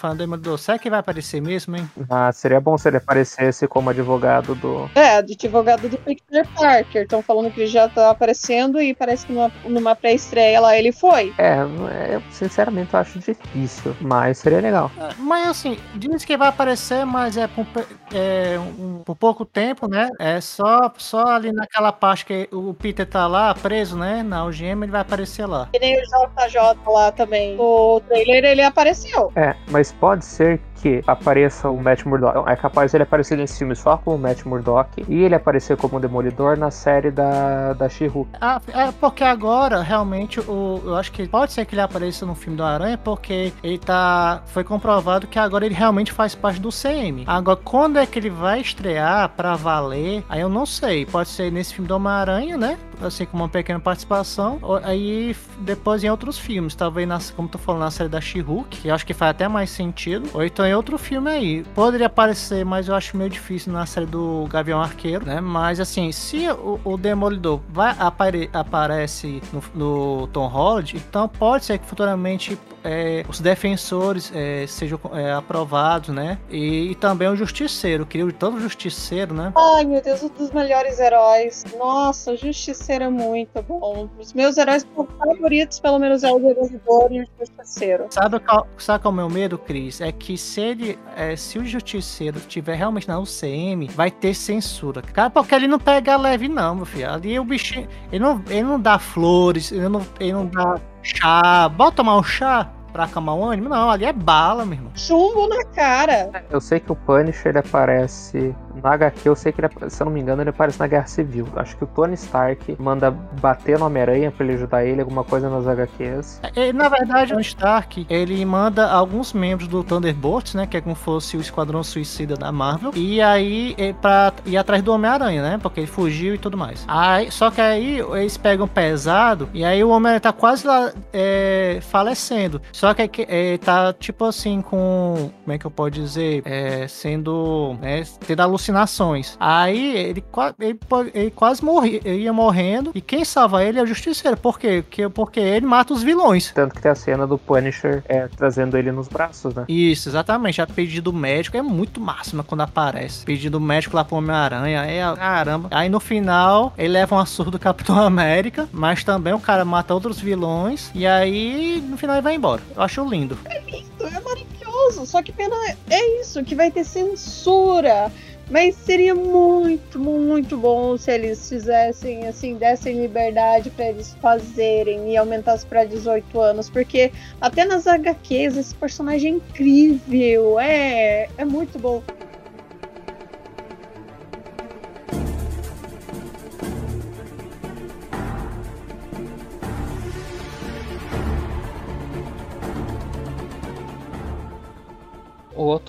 [0.00, 1.88] Falando do Demolidor, será que vai aparecer mesmo, hein?
[2.08, 4.90] Ah, seria bom se ele aparecesse como advogado do.
[4.94, 7.02] É, do advogado do Peter Parker.
[7.02, 10.90] Estão falando que ele já tá aparecendo e parece que numa, numa pré-estreia lá ele
[10.90, 11.34] foi.
[11.36, 11.58] É,
[11.90, 14.90] é, sinceramente eu acho difícil, mas seria legal.
[14.98, 17.66] É, Mas assim, diz que vai aparecer, mas é por,
[18.14, 20.08] é, um- por pouco tempo, né?
[20.18, 24.22] É só, só ali naquela parte que o Peter tá lá preso, né?
[24.22, 25.68] Na algema, ele vai aparecer lá.
[25.70, 27.56] Que nem o JJ lá também.
[27.60, 29.30] O trailer ele apareceu.
[29.36, 32.48] É, mas pode ser que apareça o Matt Murdock.
[32.50, 36.56] É capaz ele aparecer nesse filme só como Matt Murdock e ele aparecer como Demolidor
[36.58, 38.30] na série da, da She-Hulk.
[38.40, 42.34] Ah, é porque agora, realmente, o, eu acho que pode ser que ele apareça no
[42.34, 44.42] filme do Aranha, porque ele tá.
[44.46, 47.24] Foi comprovado que agora ele realmente faz parte do CM.
[47.26, 50.24] Agora, quando é que ele vai estrear pra valer?
[50.28, 51.04] Aí eu não sei.
[51.06, 52.78] Pode ser nesse filme do Homem-Aranha, né?
[53.02, 54.58] Assim, com uma pequena participação.
[54.62, 56.74] ou- Aí depois em outros filmes.
[56.74, 59.48] Talvez, nas, como tu falou, na série da She-Hulk, que eu acho que faz até
[59.48, 60.28] mais sentido.
[60.34, 61.64] Ou então em outro filme aí.
[61.74, 65.40] Poderia aparecer, mas eu acho meio difícil na série do Gavião Arqueiro, né?
[65.40, 71.64] Mas assim, se o, o Demolidor vai apare, aparece no, no Tom Holland, então pode
[71.64, 76.38] ser que futuramente é, os defensores é, sejam é, aprovados, né?
[76.50, 79.52] E, e também o Justiceiro, queria tanto o Justiceiro, né?
[79.56, 81.64] Ai, meu Deus, um dos melhores heróis.
[81.78, 84.08] Nossa, o Justiceiro é muito bom.
[84.18, 84.86] Os meus heróis
[85.18, 88.06] favoritos, pelo menos, é o Demolidor e o Justiceiro.
[88.10, 90.00] Sabe qual, sabe qual é o meu medo, Cris?
[90.00, 95.02] É que se ele, é, se o Justiceiro estiver realmente na UCM, vai ter censura.
[95.02, 97.10] Cara, porque ele não pega leve, não, meu filho.
[97.10, 101.68] Ali o bichinho, ele não, ele não dá flores, ele não, ele não dá chá.
[101.68, 103.68] Bota tomar um chá pra acalmar o ânimo?
[103.68, 104.92] Não, ali é bala, meu irmão.
[104.94, 106.44] Chumbo na cara.
[106.50, 110.06] Eu sei que o Punisher ele aparece na HQ, eu sei que ele, se eu
[110.06, 111.46] não me engano, ele aparece na Guerra Civil.
[111.56, 115.48] Acho que o Tony Stark manda bater no Homem-Aranha pra ele ajudar ele, alguma coisa
[115.48, 116.40] nas HQs.
[116.54, 120.66] É, na verdade, o Stark, ele manda alguns membros do Thunderbolts, né?
[120.66, 122.92] Que é como se fosse o Esquadrão Suicida da Marvel.
[122.94, 125.58] E aí, é pra ir atrás do Homem-Aranha, né?
[125.60, 126.84] Porque ele fugiu e tudo mais.
[126.88, 129.48] Aí, só que aí, eles pegam pesado.
[129.52, 132.60] E aí, o Homem-Aranha tá quase lá, é, falecendo.
[132.80, 135.30] Só que que- é, tá, tipo assim, com...
[135.44, 136.40] Como é que eu posso dizer?
[136.46, 137.76] É, sendo...
[137.78, 139.36] Né, tendo alucinações.
[139.38, 140.24] Aí, ele,
[140.58, 140.78] ele,
[141.12, 142.90] ele quase morria, ele ia morrendo.
[142.94, 144.34] E quem salva ele é o Justiceiro.
[144.38, 144.82] Por quê?
[144.82, 146.52] Porque, porque ele mata os vilões.
[146.54, 149.66] Tanto que tem a cena do Punisher é, trazendo ele nos braços, né?
[149.68, 150.62] Isso, exatamente.
[150.62, 153.26] A pedido médico é muito máxima quando aparece.
[153.26, 154.86] Pedido médico lá pro Homem-Aranha.
[154.86, 155.68] É, caramba.
[155.70, 158.66] Aí no final, ele leva uma surra do Capitão América.
[158.72, 160.90] Mas também o cara mata outros vilões.
[160.94, 162.69] E aí, no final, ele vai embora.
[162.74, 163.38] Eu acho lindo.
[163.68, 165.06] Isso é maravilhoso.
[165.06, 165.54] Só que pena
[165.88, 168.10] é isso, que vai ter censura.
[168.50, 175.16] Mas seria muito, muito bom se eles fizessem, assim, dessem liberdade pra eles fazerem e
[175.16, 176.68] aumentasse pra 18 anos.
[176.68, 180.58] Porque até nas HQs esse personagem é incrível.
[180.58, 182.02] É, é muito bom.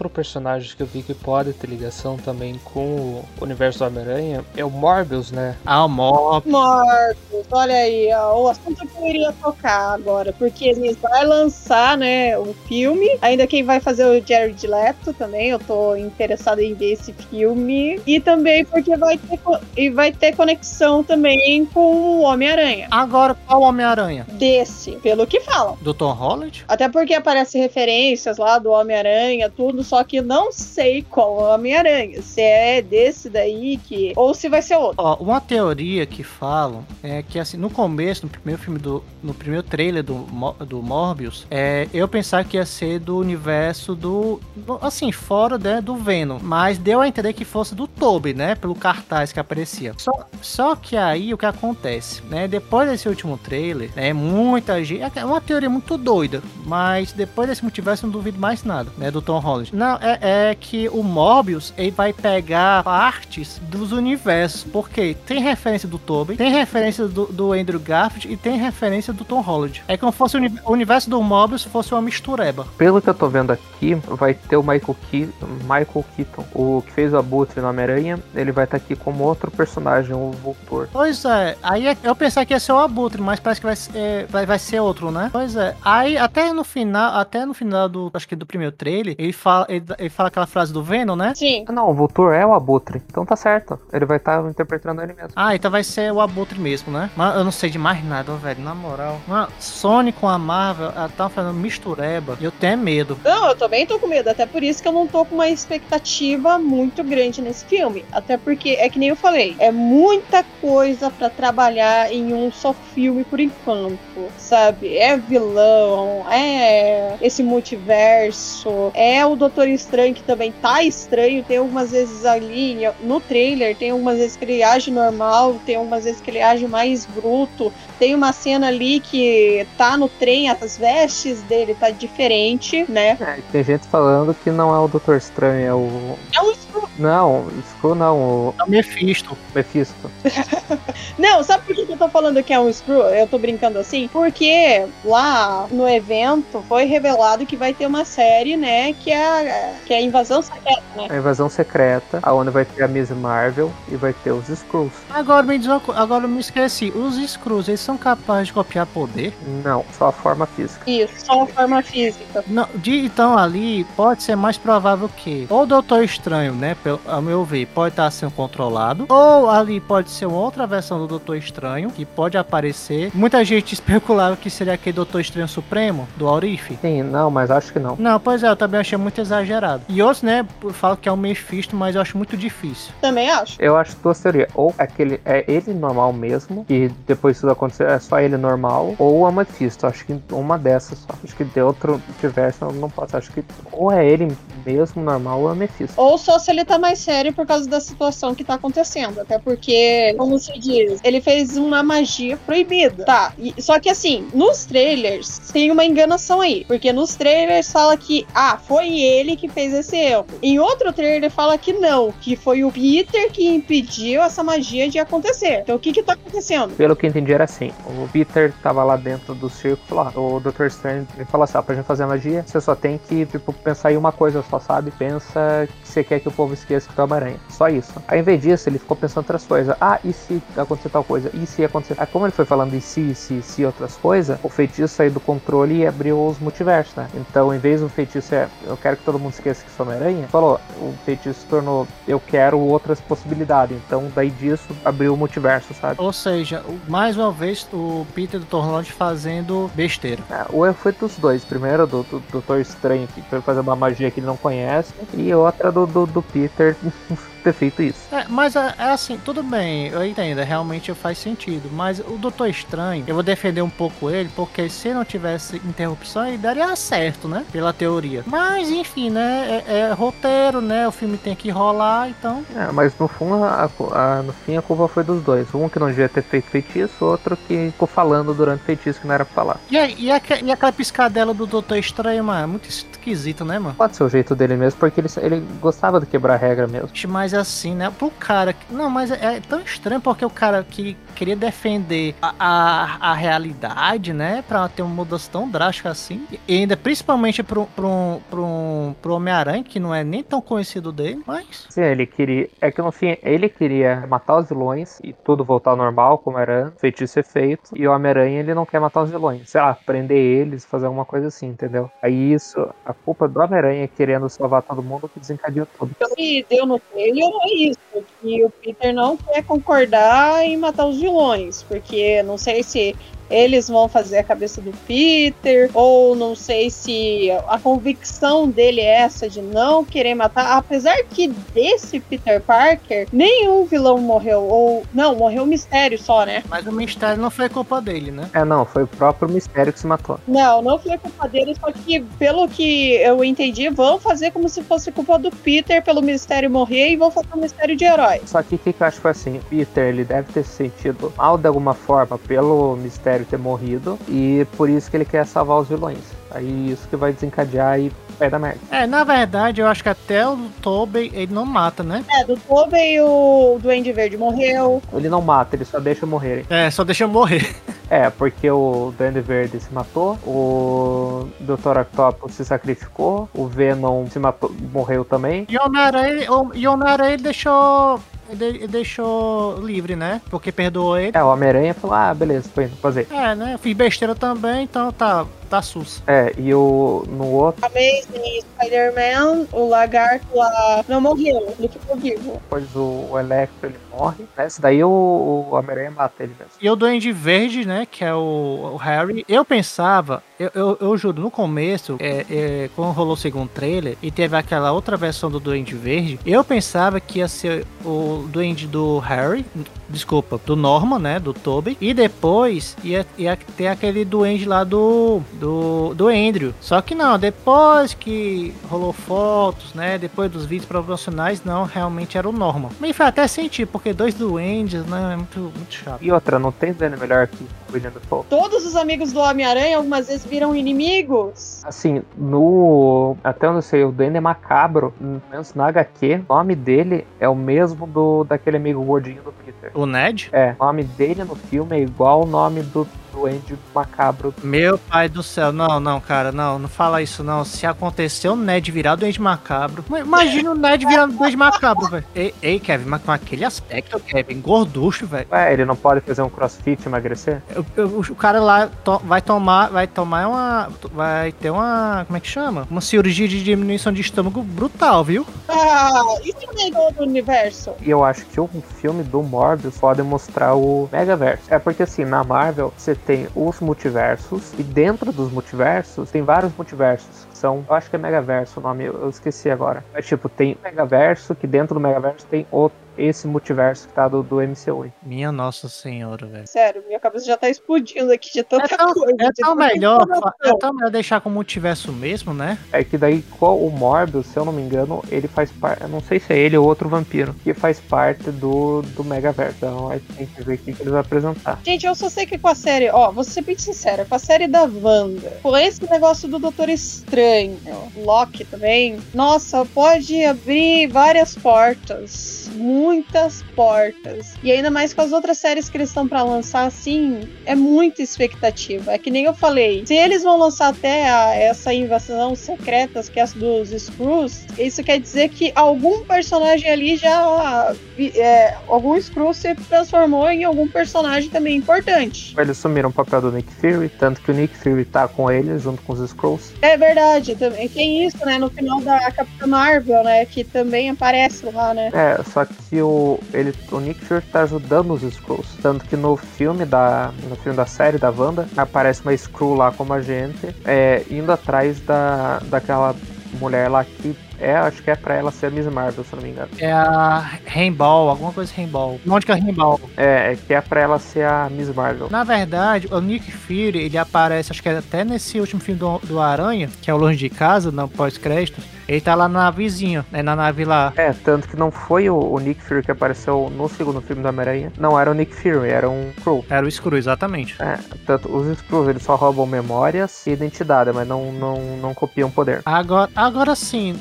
[0.01, 4.43] Outro personagem que eu vi que pode ter ligação também com o universo do Homem-Aranha
[4.55, 5.55] é o Morbius, né?
[5.65, 6.51] Ah, o Morbius.
[6.51, 11.97] Morbius, olha aí, ó, o assunto que eu iria tocar agora, porque eles vai lançar,
[11.97, 16.73] né, o filme, ainda quem vai fazer o Jared Leto também, eu tô interessada em
[16.73, 19.39] ver esse filme, e também porque vai ter,
[19.77, 22.87] e vai ter conexão também com o Homem-Aranha.
[22.89, 24.25] Agora, qual Homem-Aranha?
[24.31, 25.77] Desse, pelo que falam.
[25.81, 26.65] Do Tom Holland?
[26.67, 32.21] Até porque aparece referências lá do Homem-Aranha, tudo, só que não sei qual Homem-Aranha.
[32.21, 34.13] Se é desse daí que.
[34.15, 34.95] Ou se vai ser outro.
[34.97, 39.03] Ó, uma teoria que falam é que assim, no começo, no primeiro filme do.
[39.21, 40.25] No primeiro trailer do,
[40.65, 44.39] do Morbius, é, eu pensava que ia ser do universo do.
[44.81, 46.39] assim, fora né, do Venom.
[46.41, 48.55] Mas deu a entender que fosse do Toby, né?
[48.55, 49.93] Pelo cartaz que aparecia.
[49.97, 52.47] Só, só que aí o que acontece, né?
[52.47, 54.13] Depois desse último trailer, né?
[54.13, 55.19] Muita gente.
[55.19, 56.41] É uma teoria muito doida.
[56.65, 59.11] Mas depois desse multiverso, não duvido mais nada, né?
[59.11, 59.75] Do Tom Holland.
[59.81, 64.63] Não, é, é que o Morbius ele vai pegar partes dos universos.
[64.63, 69.25] Porque tem referência do Tobey, tem referência do, do Andrew Garfield e tem referência do
[69.25, 69.83] Tom Holland.
[69.87, 72.67] É como se fosse o, o universo do Morbius fosse uma mistureba.
[72.77, 75.27] Pelo que eu tô vendo aqui, vai ter o Michael, Ke
[75.63, 78.19] Michael Keaton, o que fez o Abutre no Homem-Aranha.
[78.35, 80.89] Ele vai estar tá aqui como outro personagem, o Vultor.
[80.91, 83.75] Pois é, aí é, eu pensei que ia ser o Abutre, mas parece que vai,
[83.95, 85.31] é, vai, vai ser outro, né?
[85.33, 85.75] Pois é.
[85.83, 89.65] Aí até no final, até no final do, acho que do primeiro trailer, ele fala,
[89.71, 91.33] ele, ele fala aquela frase do Venom, né?
[91.35, 91.65] Sim.
[91.69, 93.01] Não, o Vultor é o Abutre.
[93.09, 93.79] Então tá certo.
[93.91, 95.31] Ele vai estar tá interpretando ele mesmo.
[95.35, 97.09] Ah, então vai ser o Abutre mesmo, né?
[97.15, 98.61] Mas eu não sei de mais nada, velho.
[98.61, 99.19] Na moral.
[99.27, 102.37] Mano, Sony com a Marvel, ela tá fazendo mistureba.
[102.39, 103.17] E eu tenho medo.
[103.23, 104.29] Não, eu também tô com medo.
[104.29, 108.03] Até por isso que eu não tô com uma expectativa muito grande nesse filme.
[108.11, 112.73] Até porque, é que nem eu falei, é muita coisa para trabalhar em um só
[112.73, 113.99] filme por enquanto.
[114.37, 114.97] Sabe?
[114.97, 121.43] É vilão, é esse multiverso, é o Doutor Estranho que também tá estranho.
[121.43, 126.03] Tem algumas vezes ali no trailer, tem algumas vezes que ele age normal, tem algumas
[126.03, 127.71] vezes que ele age mais bruto.
[127.99, 133.17] Tem uma cena ali que tá no trem, as vestes dele tá diferente, né?
[133.19, 136.17] É, tem gente falando que não é o Doutor Estranho, é o.
[136.35, 136.89] É o Screw.
[136.97, 138.55] Não, Screw não, o.
[138.59, 139.37] É o Mephisto.
[139.53, 140.11] Mephisto.
[141.17, 143.01] não, sabe por que eu tô falando que é um Screw?
[143.01, 144.07] Eu tô brincando assim?
[144.11, 148.93] Porque lá no evento foi revelado que vai ter uma série, né?
[148.93, 149.50] Que é,
[149.85, 151.07] que é a Invasão Secreta, né?
[151.09, 154.93] A Invasão Secreta, aonde vai ter a Miss Marvel e vai ter os Screws.
[155.09, 155.59] Agora me,
[155.95, 159.33] agora me esqueci, os Screws, eles são capazes de copiar poder?
[159.63, 160.89] Não, só a forma física.
[160.89, 162.43] Isso, só a forma física.
[162.47, 166.75] Não, de, então ali pode ser mais provável que ou o Doutor Estranho, né?
[166.83, 170.99] Pelo, ao meu ver, pode estar sendo controlado, ou ali pode ser uma outra versão
[170.99, 173.11] do Doutor Estranho que pode aparecer.
[173.13, 176.77] Muita gente especulava que seria aquele Doutor Estranho Supremo do Aurif.
[176.81, 177.95] Sim, não, mas acho que não.
[177.97, 179.40] Não, pois é, eu também achei muito exagerado.
[179.87, 182.93] E outros, né, falam que é o Mephisto, mas eu acho muito difícil.
[183.01, 183.61] Também acho.
[183.61, 184.49] Eu acho duas teorias.
[184.55, 189.25] Ou aquele é ele normal mesmo, que depois tudo acontecer é só ele normal, ou
[189.25, 189.87] a Mephisto.
[189.87, 191.13] Acho que uma dessas só.
[191.23, 193.17] Acho que de outro diverso eu não posso.
[193.17, 195.99] Acho que ou é ele mesmo normal ou é a Mephisto.
[195.99, 199.19] Ou só se ele tá mais sério por causa da situação que tá acontecendo.
[199.19, 203.03] Até porque, como se diz, ele fez uma magia proibida.
[203.05, 203.33] Tá.
[203.37, 206.65] E, só que assim, nos trailers tem uma enganação aí.
[206.65, 210.25] Porque nos trailers fala que, ah, foi ele que fez esse erro.
[210.41, 214.99] Em outro trailer fala que não, que foi o Peter que impediu essa magia de
[214.99, 215.61] acontecer.
[215.61, 216.75] Então o que que tá acontecendo?
[216.75, 220.65] Pelo que entendi era assim, o Peter tava lá dentro do círculo, lá, o Dr.
[220.65, 223.53] Strange ele falou assim, ó, pra gente fazer a magia, você só tem que, tipo,
[223.53, 224.91] pensar em uma coisa só, sabe?
[224.91, 227.39] Pensa que você quer que o povo esqueça que tu é uma aranha.
[227.49, 227.93] Só isso.
[228.07, 229.75] Aí, ao invés disso, ele ficou pensando outras coisas.
[229.79, 231.29] Ah, e se acontecer tal coisa?
[231.33, 231.95] E se acontecer...
[231.97, 235.19] Aí, como ele foi falando em si, se, se outras coisas, o feitiço saiu do
[235.19, 237.09] controle e abriu os multiversos, né?
[237.13, 239.95] Então, em vez do feitiço é, eu quero que todo mundo esqueça que sou uma
[239.95, 243.77] aranha, falou, o feitiço se tornou, eu quero outras possibilidades.
[243.85, 245.95] Então, daí disso, abriu o multiverso, sabe?
[245.97, 250.23] Ou seja, mais uma vez, o Peter do Tom Holland fazendo besteira.
[250.29, 251.43] É, o foi dos dois.
[251.43, 255.33] Primeiro, do, do Doutor Estranho, que foi fazer uma magia que ele não conhece, e
[255.33, 256.75] outra do, do, do Peter
[257.41, 257.99] ter feito isso.
[258.11, 261.69] É, mas é, é, assim, tudo bem, eu entendo, realmente faz sentido.
[261.71, 266.27] Mas o Doutor Estranho, eu vou defender um pouco ele, porque se não tivesse interrupção,
[266.27, 267.45] ele daria certo, né?
[267.51, 268.23] Pela teoria.
[268.25, 269.63] Mas, enfim, né?
[269.67, 270.87] É, é roteiro, né?
[270.87, 272.43] O filme tem que rolar, então.
[272.55, 275.53] É, mas no fundo, a, a, no fim, a culpa foi dos dois.
[275.53, 279.07] Um que não devia ter feito feitiço, outro que ficou falando durante o feitiço que
[279.07, 279.59] não era pra falar.
[279.69, 283.75] E, e, a, e aquela piscadela do Doutor Estranho, mano, muito esquisito, né, mano?
[283.75, 286.89] Pode ser o jeito dele mesmo, porque ele, ele gostava de quebrar regra mesmo.
[287.07, 287.91] Mas assim, né?
[287.97, 288.55] Pro cara.
[288.69, 293.13] Não, mas é, é tão estranho porque o cara que queria defender a, a, a
[293.13, 294.43] realidade, né?
[294.47, 296.25] Pra ter uma mudança tão drástica assim.
[296.47, 301.21] E ainda principalmente pro, pro, pro, pro Homem-Aranha, que não é nem tão conhecido dele,
[301.25, 301.67] mas.
[301.69, 302.49] Sim, ele queria.
[302.59, 306.37] É que no fim, ele queria matar os vilões e tudo voltar ao normal, como
[306.37, 307.71] era feitiço e feito.
[307.75, 309.49] E o Homem-Aranha, ele não quer matar os vilões.
[309.49, 311.89] Sei lá, prender eles, fazer alguma coisa assim, entendeu?
[312.01, 315.95] Aí isso, a culpa do Homem-Aranha querendo salvar todo mundo que desencadeou tudo.
[316.01, 317.79] O que deu no trailer é isso,
[318.21, 322.95] que o Peter não quer concordar em matar os vilões, porque não sei se
[323.31, 329.01] eles vão fazer a cabeça do Peter, ou não sei se a convicção dele é
[329.01, 335.15] essa de não querer matar, apesar que desse Peter Parker, nenhum vilão morreu, ou não,
[335.15, 336.43] morreu o Mistério só, né?
[336.49, 338.29] Mas o Mistério não foi culpa dele, né?
[338.33, 340.19] É, não, foi o próprio Mistério que se matou.
[340.27, 344.63] Não, não foi culpa dele, só que pelo que eu entendi, vão fazer como se
[344.63, 348.21] fosse culpa do Peter pelo Mistério morrer e vão fazer um Mistério de herói.
[348.25, 350.61] Só que o que, que eu acho que foi assim, Peter, ele deve ter se
[350.61, 355.25] sentido mal de alguma forma pelo Mistério ter morrido e por isso que ele quer
[355.25, 355.99] salvar os vilões.
[356.29, 358.59] Aí isso que vai desencadear e vai dar merda.
[358.71, 362.05] É, na verdade, eu acho que até o Tobey ele não mata, né?
[362.09, 364.81] É, do Tobey o Duende Verde morreu.
[364.93, 366.45] Ele não mata, ele só deixa morrerem.
[366.49, 367.53] É, só deixa eu morrer.
[367.91, 371.79] É, porque o Duende Verde se matou, o Dr.
[371.81, 375.45] Octopus se sacrificou, o Venom se matou, morreu também.
[375.49, 377.99] E o Homem-Aranha e deixou.
[378.29, 380.21] Ele ele deixou livre, né?
[380.29, 381.11] Porque perdoou ele.
[381.13, 383.05] É, o Homem-Aranha falou, ah, beleza, indo fazer.
[383.11, 383.57] É, né?
[383.61, 386.01] Fiz besteira também, então tá, tá sus.
[386.07, 392.33] É, e o no outro, Amazing Spider-Man, o lagarto lá não morreu, ele ficou vivo.
[392.33, 394.47] depois o, o Electro ele morre, né?
[394.47, 396.53] Esse daí o, o Homem-Aranha mata ele mesmo.
[396.61, 397.80] E o Duende Verde, né?
[397.85, 399.25] Que é o, o Harry.
[399.27, 403.95] Eu pensava, eu, eu, eu juro, no começo, é, é, quando rolou o segundo trailer
[404.01, 408.65] e teve aquela outra versão do Duende Verde, eu pensava que ia ser o Duende
[408.65, 409.45] do Harry,
[409.87, 411.19] desculpa, do Norman, né?
[411.19, 411.77] Do Tobey.
[411.79, 416.53] E depois ia, ia ter aquele Duende lá do, do, do Andrew.
[416.59, 419.97] Só que não, depois que rolou fotos, né?
[419.97, 422.69] Depois dos vídeos promocionais, não, realmente era o Norman.
[422.79, 425.13] Me faz até sentir, porque dois Duendes, né?
[425.13, 426.01] É muito, muito chato.
[426.01, 428.25] E outra, não tem dano melhor que o William Dafoe.
[428.29, 431.61] Todos os amigos do Homem-Aranha algumas vezes viram inimigos.
[431.65, 433.17] Assim, no.
[433.21, 434.93] Até eu sei, o Duende é macabro.
[434.97, 439.33] Pelo menos na HQ, o nome dele é o mesmo do daquele amigo gordinho do
[439.33, 439.71] Peter.
[439.73, 440.29] O Ned?
[440.31, 444.33] É, o nome dele no filme é igual ao nome do Duende macabro.
[444.43, 447.43] Meu pai do céu, não, não, cara, não, não fala isso não.
[447.43, 452.05] Se acontecer o Ned virar doente macabro, ma- imagina o Ned virando doente macabro, velho.
[452.15, 455.27] Ei, ei, Kevin, mas com aquele aspecto, Kevin, gorducho, velho.
[455.31, 457.41] Ué, ele não pode fazer um crossfit e emagrecer?
[457.55, 462.17] Eu- eu- O cara lá to- vai tomar, vai tomar uma, vai ter uma, como
[462.17, 462.67] é que chama?
[462.69, 465.25] Uma cirurgia de diminuição de estômago brutal, viu?
[465.49, 467.71] Ah, isso é todo o universo.
[467.81, 471.43] E eu acho que o filme do Morbius pode mostrar o Megaverso.
[471.49, 476.53] É porque assim, na Marvel você tem os multiversos e dentro dos multiversos tem vários
[476.55, 477.25] multiversos.
[477.25, 479.83] que São, eu acho que é Megaverso o nome, eu esqueci agora.
[479.93, 484.07] Mas tipo, tem o Megaverso que dentro do Megaverso tem outro, esse multiverso que tá
[484.07, 484.91] do, do MCU.
[485.03, 486.47] Minha nossa senhora, velho.
[486.47, 489.15] Sério, minha cabeça já tá explodindo aqui de tanta É tão, coisa.
[489.19, 490.05] é tão melhor,
[490.43, 492.57] é tão melhor deixar com o multiverso mesmo, né?
[492.71, 495.81] É que daí qual- o Morbius, se eu não me engano, ele faz parte.
[495.83, 499.55] Eu não sei se é ele ou outro vampiro, que faz parte do, do Megaverso.
[499.57, 501.59] Então a gente tem que ver o que, que eles vão apresentar.
[501.63, 504.19] Gente, eu só sei que com a série, ó, vou ser bem sincera, com a
[504.19, 507.57] série da Wanda, com esse negócio do Doutor Estranho,
[507.97, 512.49] Loki também, nossa, pode abrir várias portas,
[512.81, 514.33] muitas portas.
[514.43, 518.01] E ainda mais com as outras séries que eles estão pra lançar, assim, é muita
[518.01, 518.93] expectativa.
[518.93, 523.19] É que nem eu falei, se eles vão lançar até a- essa invasão secretas, que
[523.19, 527.73] é as dos Screws, isso quer dizer que algum personagem ali já.
[528.15, 532.33] É, algum Screw se transformou em algum personagem também importante.
[532.37, 535.61] Eles sumiram o papel do Nick Fury, tanto que o Nick Fury tá com eles,
[535.61, 536.51] junto com os Skrulls.
[536.61, 538.37] É verdade, também tem isso, né?
[538.39, 540.25] No final da Capitã Marvel, né?
[540.25, 541.91] Que também aparece lá, né?
[541.93, 545.57] É, só que o, ele, o Nick Fury tá ajudando os Skrulls.
[545.61, 549.71] Tanto que no filme da, no filme da série da Wanda, aparece uma Skrull lá
[549.71, 552.95] como agente, é, indo atrás da, daquela
[553.39, 556.23] mulher lá que é, acho que é pra ela ser a Miss Marvel, se não
[556.23, 556.49] me engano.
[556.57, 558.99] É a Rainbow, alguma coisa Rainbow.
[559.05, 559.79] Mônica Rainbow.
[559.95, 562.09] É, é que é pra ela ser a Miss Marvel.
[562.09, 565.99] Na verdade, o Nick Fury, ele aparece, acho que é até nesse último filme do,
[565.99, 568.63] do Aranha, que é o Longe de Casa, não pós-créditos.
[568.91, 570.21] Ele tá lá na navezinha, né?
[570.21, 570.91] Na nave lá.
[570.97, 574.27] É, tanto que não foi o, o Nick Fury que apareceu no segundo filme do
[574.27, 574.73] Homem-Aranha.
[574.77, 576.45] Não era o Nick Fury, era um Skrull.
[576.49, 577.55] Era o Screw, exatamente.
[577.61, 582.29] É, tanto os Skrulls eles só roubam memórias e identidade, mas não, não, não copiam
[582.29, 582.61] poder.
[582.65, 583.97] Agora, agora sim,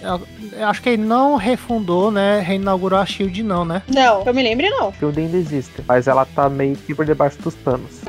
[0.60, 2.40] acho que ele não refundou, né?
[2.40, 3.82] Reinaugurou a Shield, não, né?
[3.86, 4.92] Não, eu me lembre, não.
[4.94, 8.00] Shield ainda existe, mas ela tá meio que por debaixo dos panos.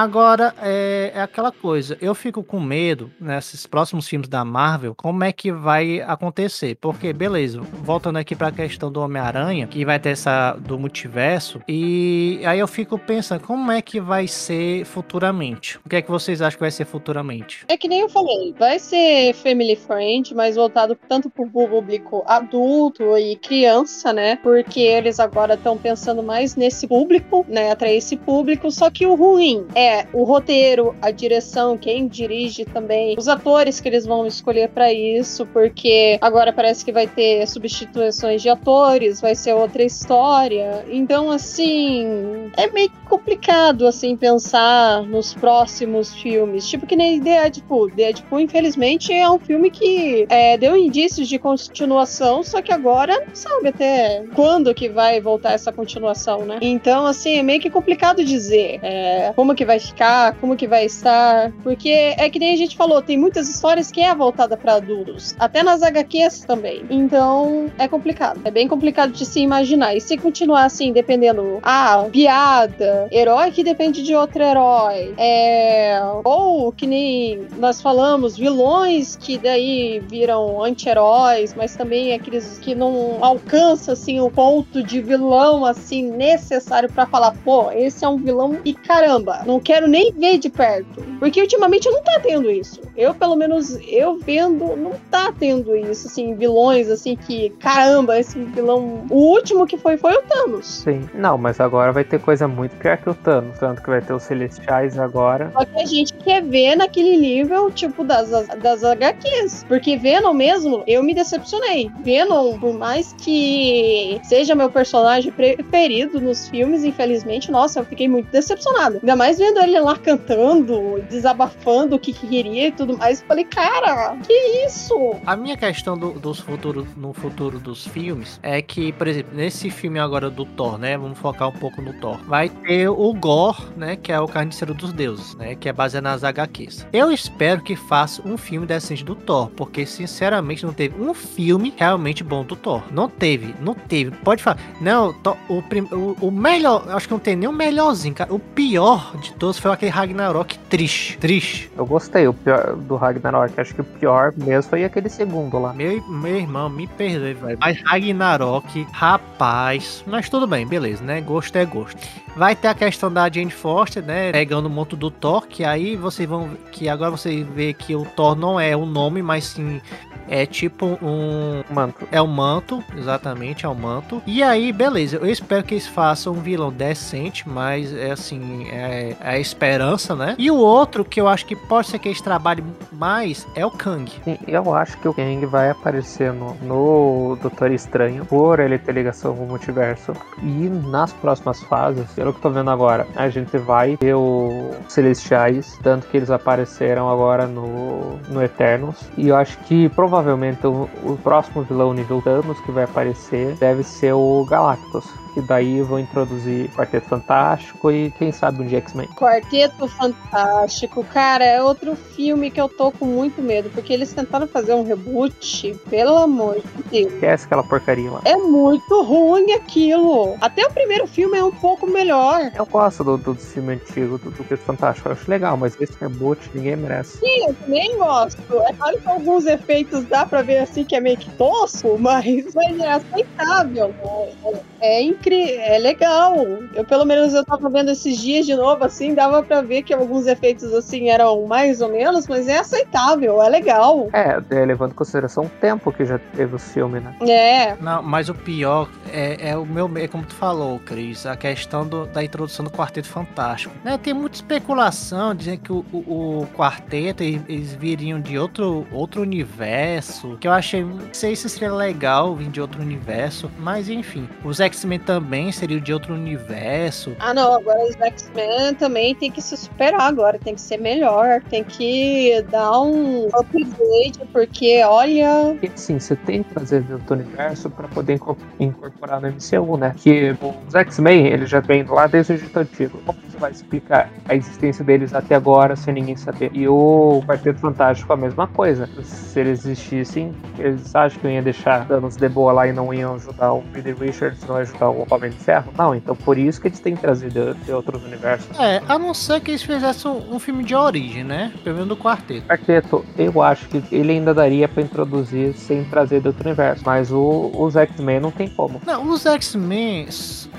[0.00, 5.22] Agora, é, é aquela coisa, eu fico com medo nesses próximos filmes da Marvel, como
[5.22, 6.78] é que vai acontecer?
[6.80, 12.40] Porque, beleza, voltando aqui pra questão do Homem-Aranha, que vai ter essa do multiverso, e
[12.46, 15.78] aí eu fico pensando, como é que vai ser futuramente?
[15.84, 17.66] O que é que vocês acham que vai ser futuramente?
[17.68, 23.18] É que nem eu falei, vai ser family friend, mas voltado tanto pro público adulto
[23.18, 24.36] e criança, né?
[24.36, 27.70] Porque eles agora estão pensando mais nesse público, né?
[27.70, 33.16] Atrair esse público, só que o ruim é o roteiro, a direção, quem dirige também,
[33.18, 38.42] os atores que eles vão escolher para isso, porque agora parece que vai ter substituições
[38.42, 40.84] de atores, vai ser outra história.
[40.88, 46.68] Então, assim, é meio complicado assim pensar nos próximos filmes.
[46.68, 47.90] Tipo que nem Deadpool.
[47.90, 53.34] Deadpool, infelizmente, é um filme que é, deu indícios de continuação, só que agora não
[53.34, 56.58] sabe até quando que vai voltar essa continuação, né?
[56.60, 60.84] Então, assim, é meio que complicado dizer é, como que vai ficar, como que vai
[60.84, 64.74] estar, porque é que nem a gente falou, tem muitas histórias que é voltada para
[64.74, 66.84] adultos, até nas HQs também.
[66.90, 69.94] Então é complicado, é bem complicado de se imaginar.
[69.94, 76.72] E se continuar assim, dependendo, ah, piada, herói que depende de outro herói, é, ou
[76.72, 83.92] que nem nós falamos, vilões que daí viram anti-heróis, mas também aqueles que não alcançam
[83.92, 88.74] assim o ponto de vilão assim necessário para falar, pô, esse é um vilão e
[88.74, 91.02] caramba, não quero nem ver de perto.
[91.18, 92.80] Porque ultimamente não tá tendo isso.
[92.96, 98.38] Eu, pelo menos, eu vendo, não tá tendo isso, assim, vilões, assim, que, caramba, esse
[98.38, 99.04] vilão.
[99.10, 100.66] O último que foi foi o Thanos.
[100.66, 101.08] Sim.
[101.14, 103.58] Não, mas agora vai ter coisa muito pior que o Thanos.
[103.58, 105.50] Tanto que vai ter os Celestiais agora.
[105.52, 109.64] Só que a gente quer ver naquele nível, tipo, das, das HQs.
[109.68, 111.90] Porque Venom mesmo, eu me decepcionei.
[112.02, 118.30] Venom, por mais que seja meu personagem preferido nos filmes, infelizmente, nossa, eu fiquei muito
[118.30, 118.98] decepcionada.
[119.02, 123.22] Ainda mais vendo ele lá cantando, desabafando o que queria e tudo mais.
[123.22, 124.32] Falei, cara, que
[124.66, 125.16] isso?
[125.26, 129.70] A minha questão do, dos futuros, no futuro dos filmes é que, por exemplo, nesse
[129.70, 130.96] filme agora do Thor, né?
[130.96, 132.18] Vamos focar um pouco no Thor.
[132.26, 133.96] Vai ter o Gore, né?
[133.96, 135.54] Que é o Carniceiro dos Deuses, né?
[135.54, 136.86] Que é baseado nas HQs.
[136.92, 141.74] Eu espero que faça um filme decente do Thor, porque sinceramente não teve um filme
[141.76, 142.82] realmente bom do Thor.
[142.92, 144.10] Não teve, não teve.
[144.10, 144.58] Pode falar.
[144.80, 145.14] Não,
[145.48, 145.62] o,
[145.94, 148.32] o, o melhor, acho que não tem nem o melhorzinho, cara.
[148.32, 151.16] O pior de todos foi aquele Ragnarok triste.
[151.16, 151.72] Triste.
[151.76, 153.58] Eu gostei o pior, do Ragnarok.
[153.58, 155.72] Acho que o pior mesmo foi aquele segundo lá.
[155.72, 157.58] Meu, meu irmão, me perdoe, velho.
[157.58, 160.04] Mas Ragnarok, rapaz.
[160.06, 161.22] Mas tudo bem, beleza, né?
[161.22, 161.98] Gosto é gosto.
[162.36, 164.30] Vai ter a questão da Jane Foster, né?
[164.30, 166.50] Pegando o monto do Thor, que aí vocês vão.
[166.70, 169.80] Que agora você vê que o Thor não é o nome, mas sim
[170.30, 172.08] é tipo um manto.
[172.12, 174.22] É um manto, exatamente, é um manto.
[174.24, 175.16] E aí, beleza.
[175.16, 180.14] Eu espero que eles façam um vilão decente, mas é assim, é, é a esperança,
[180.14, 180.36] né?
[180.38, 183.70] E o outro que eu acho que pode ser que eles trabalhem mais é o
[183.70, 184.08] Kang.
[184.24, 188.92] Sim, eu acho que o Kang vai aparecer no, no Doutor Estranho por ele ter
[188.92, 190.12] ligação com o multiverso.
[190.40, 195.76] E nas próximas fases, pelo que tô vendo agora, a gente vai ter os Celestiais,
[195.82, 198.96] tanto que eles apareceram agora no, no Eternos.
[199.16, 200.19] E eu acho que provavelmente
[200.68, 205.80] o, o próximo vilão nível Thanos que vai aparecer deve ser o Galactus que daí
[205.82, 209.08] vão introduzir Quarteto Fantástico e quem sabe um de X-Men.
[209.08, 214.46] Quarteto Fantástico, cara, é outro filme que eu tô com muito medo, porque eles tentaram
[214.46, 217.12] fazer um reboot, pelo amor de Deus.
[217.14, 218.20] Esquece aquela porcaria lá.
[218.24, 220.36] É muito ruim aquilo.
[220.40, 222.50] Até o primeiro filme é um pouco melhor.
[222.54, 225.96] Eu gosto do, do, filme antigo, do, do Quarteto Fantástico, eu acho legal, mas esse
[226.00, 227.18] reboot ninguém merece.
[227.18, 228.40] Sim, eu também gosto.
[228.62, 232.54] É claro que alguns efeitos dá pra ver assim que é meio que tosco, mas,
[232.54, 233.94] mas é aceitável.
[234.02, 236.36] É, é, é é legal.
[236.74, 239.92] Eu, pelo menos, eu tava vendo esses dias de novo, assim, dava pra ver que
[239.92, 244.08] alguns efeitos, assim, eram mais ou menos, mas é aceitável, é legal.
[244.12, 247.14] É, é levando em consideração o tempo que já teve o filme, né?
[247.20, 247.76] É.
[247.80, 251.86] Não, mas o pior é, é o meu, é como tu falou, Cris, a questão
[251.86, 253.74] do, da introdução do Quarteto Fantástico.
[253.84, 259.22] Né, tem muita especulação dizendo que o, o, o quarteto eles viriam de outro, outro
[259.22, 264.28] universo, que eu achei, não sei se seria legal vir de outro universo, mas enfim,
[264.44, 267.16] os X-Men também seriam de outro universo.
[267.18, 271.42] Ah, não, agora os X-Men também tem que se superar agora, tem que ser melhor,
[271.50, 275.56] tem que dar um upgrade, porque olha.
[275.74, 278.20] Sim, você tem que trazer de outro universo para poder
[278.60, 279.92] incorporar no MCU, né?
[279.96, 280.36] Que
[280.68, 283.02] os X-Men, eles já vêm lá desde o Egito Antigo.
[283.04, 286.52] Como você vai explicar a existência deles até agora sem ninguém saber?
[286.54, 288.88] E o Quarteto Fantástico a mesma coisa.
[289.02, 293.16] Se eles existissem, eles acham que iam deixar danos de boa lá e não iam
[293.16, 295.72] ajudar o Peter Richards, não ajudar o Homem de Ferro?
[295.76, 298.58] Não, então por isso que eles têm trazer de, outros universos.
[298.58, 301.52] É, a não ser que eles fizessem um, filme de origem, né?
[301.62, 302.46] Pelo menos do Quarteto.
[302.46, 306.82] Quarteto, eu acho que ele ainda daria para introduzir sem trazer de outro universo.
[306.84, 308.80] Mas o, os X-Men não tem como.
[308.86, 310.08] Não, os X-Men,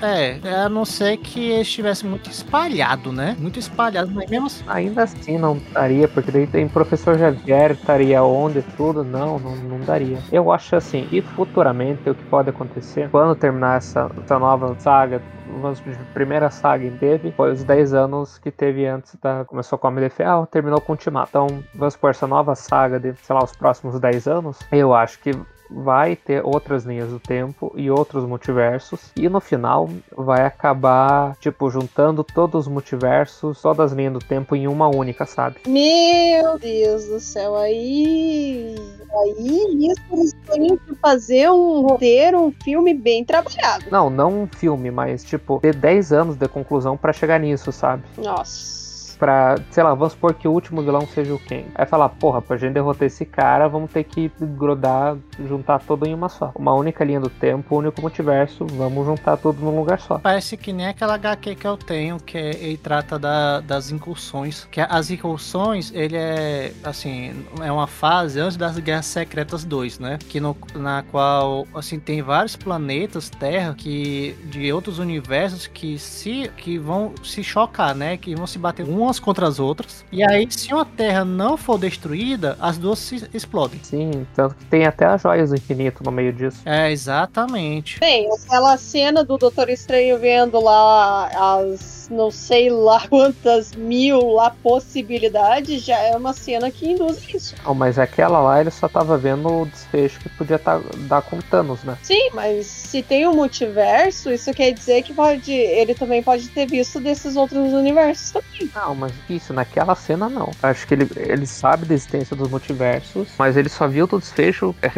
[0.00, 3.36] é, a não ser que eles estivessem muito espalhado, né?
[3.38, 4.64] Muito espalhado, mas mesmo assim.
[4.66, 9.04] Ainda assim não daria, porque daí tem professor Xavier, estaria onde, tudo.
[9.04, 10.18] Não, não, não daria.
[10.30, 15.20] Eu acho assim, e futuramente o que pode acontecer, quando terminar essa, essa nova saga,
[15.60, 19.44] vamos a primeira saga que teve foi os 10 anos que teve antes da.
[19.44, 21.28] Começou com a Ferro, terminou com o Ultimato.
[21.28, 24.58] Então, vamos por essa nova saga de, sei lá, os próximos 10 anos.
[24.72, 25.32] Eu acho que
[25.74, 31.70] vai ter outras linhas do tempo e outros multiversos e no final vai acabar tipo
[31.70, 35.56] juntando todos os multiversos, todas as linhas do tempo em uma única, sabe?
[35.66, 38.74] Meu Deus do céu, aí
[39.20, 43.86] aí isso eles têm que fazer um roteiro, um filme bem trabalhado.
[43.90, 48.02] Não, não um filme, mas tipo ter 10 anos de conclusão para chegar nisso, sabe?
[48.18, 48.81] Nossa
[49.22, 51.66] pra, sei lá, vamos supor que o último vilão seja o Kang.
[51.76, 55.16] Aí falar, porra, pra gente derrotar esse cara, vamos ter que grudar,
[55.46, 56.50] juntar tudo em uma só.
[56.56, 60.18] Uma única linha do tempo, único multiverso, vamos juntar tudo num lugar só.
[60.18, 64.66] Parece que nem aquela HQ que eu tenho, que é, ele trata da, das incursões.
[64.72, 70.18] Que as incursões, ele é, assim, é uma fase antes das Guerras Secretas 2, né?
[70.18, 76.50] Que no, na qual, assim, tem vários planetas, Terra, que de outros universos que se
[76.56, 78.16] que vão se chocar, né?
[78.16, 80.04] Que vão se bater um umas contra as outras.
[80.10, 83.78] E aí, se uma terra não for destruída, as duas se explodem.
[83.82, 86.62] Sim, tanto que tem até as joias do infinito no meio disso.
[86.64, 88.00] É, exatamente.
[88.00, 94.50] Bem, aquela cena do Doutor Estranho vendo lá as não sei lá quantas mil lá
[94.50, 97.54] possibilidades, já é uma cena que induz isso.
[97.64, 101.40] Não, mas aquela lá ele só tava vendo o desfecho que podia tá, dar com
[101.40, 101.96] Thanos, né?
[102.02, 106.66] Sim, mas se tem um multiverso, isso quer dizer que pode, ele também pode ter
[106.66, 108.70] visto desses outros universos também.
[108.74, 110.50] Não, mas isso, naquela cena não.
[110.62, 114.74] Acho que ele, ele sabe da existência dos multiversos, mas ele só viu o desfecho
[114.82, 114.90] é,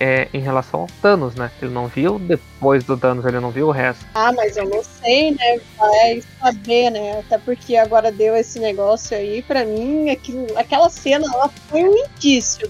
[0.00, 1.50] é, em relação ao Thanos, né?
[1.60, 4.04] Ele não viu depois do Thanos, ele não viu o resto.
[4.14, 5.60] Ah, mas eu não sei, né?
[5.76, 7.18] Vai saber, né?
[7.18, 11.96] Até porque agora deu esse negócio aí, pra mim, aquilo, aquela cena ela foi um
[11.96, 12.68] indício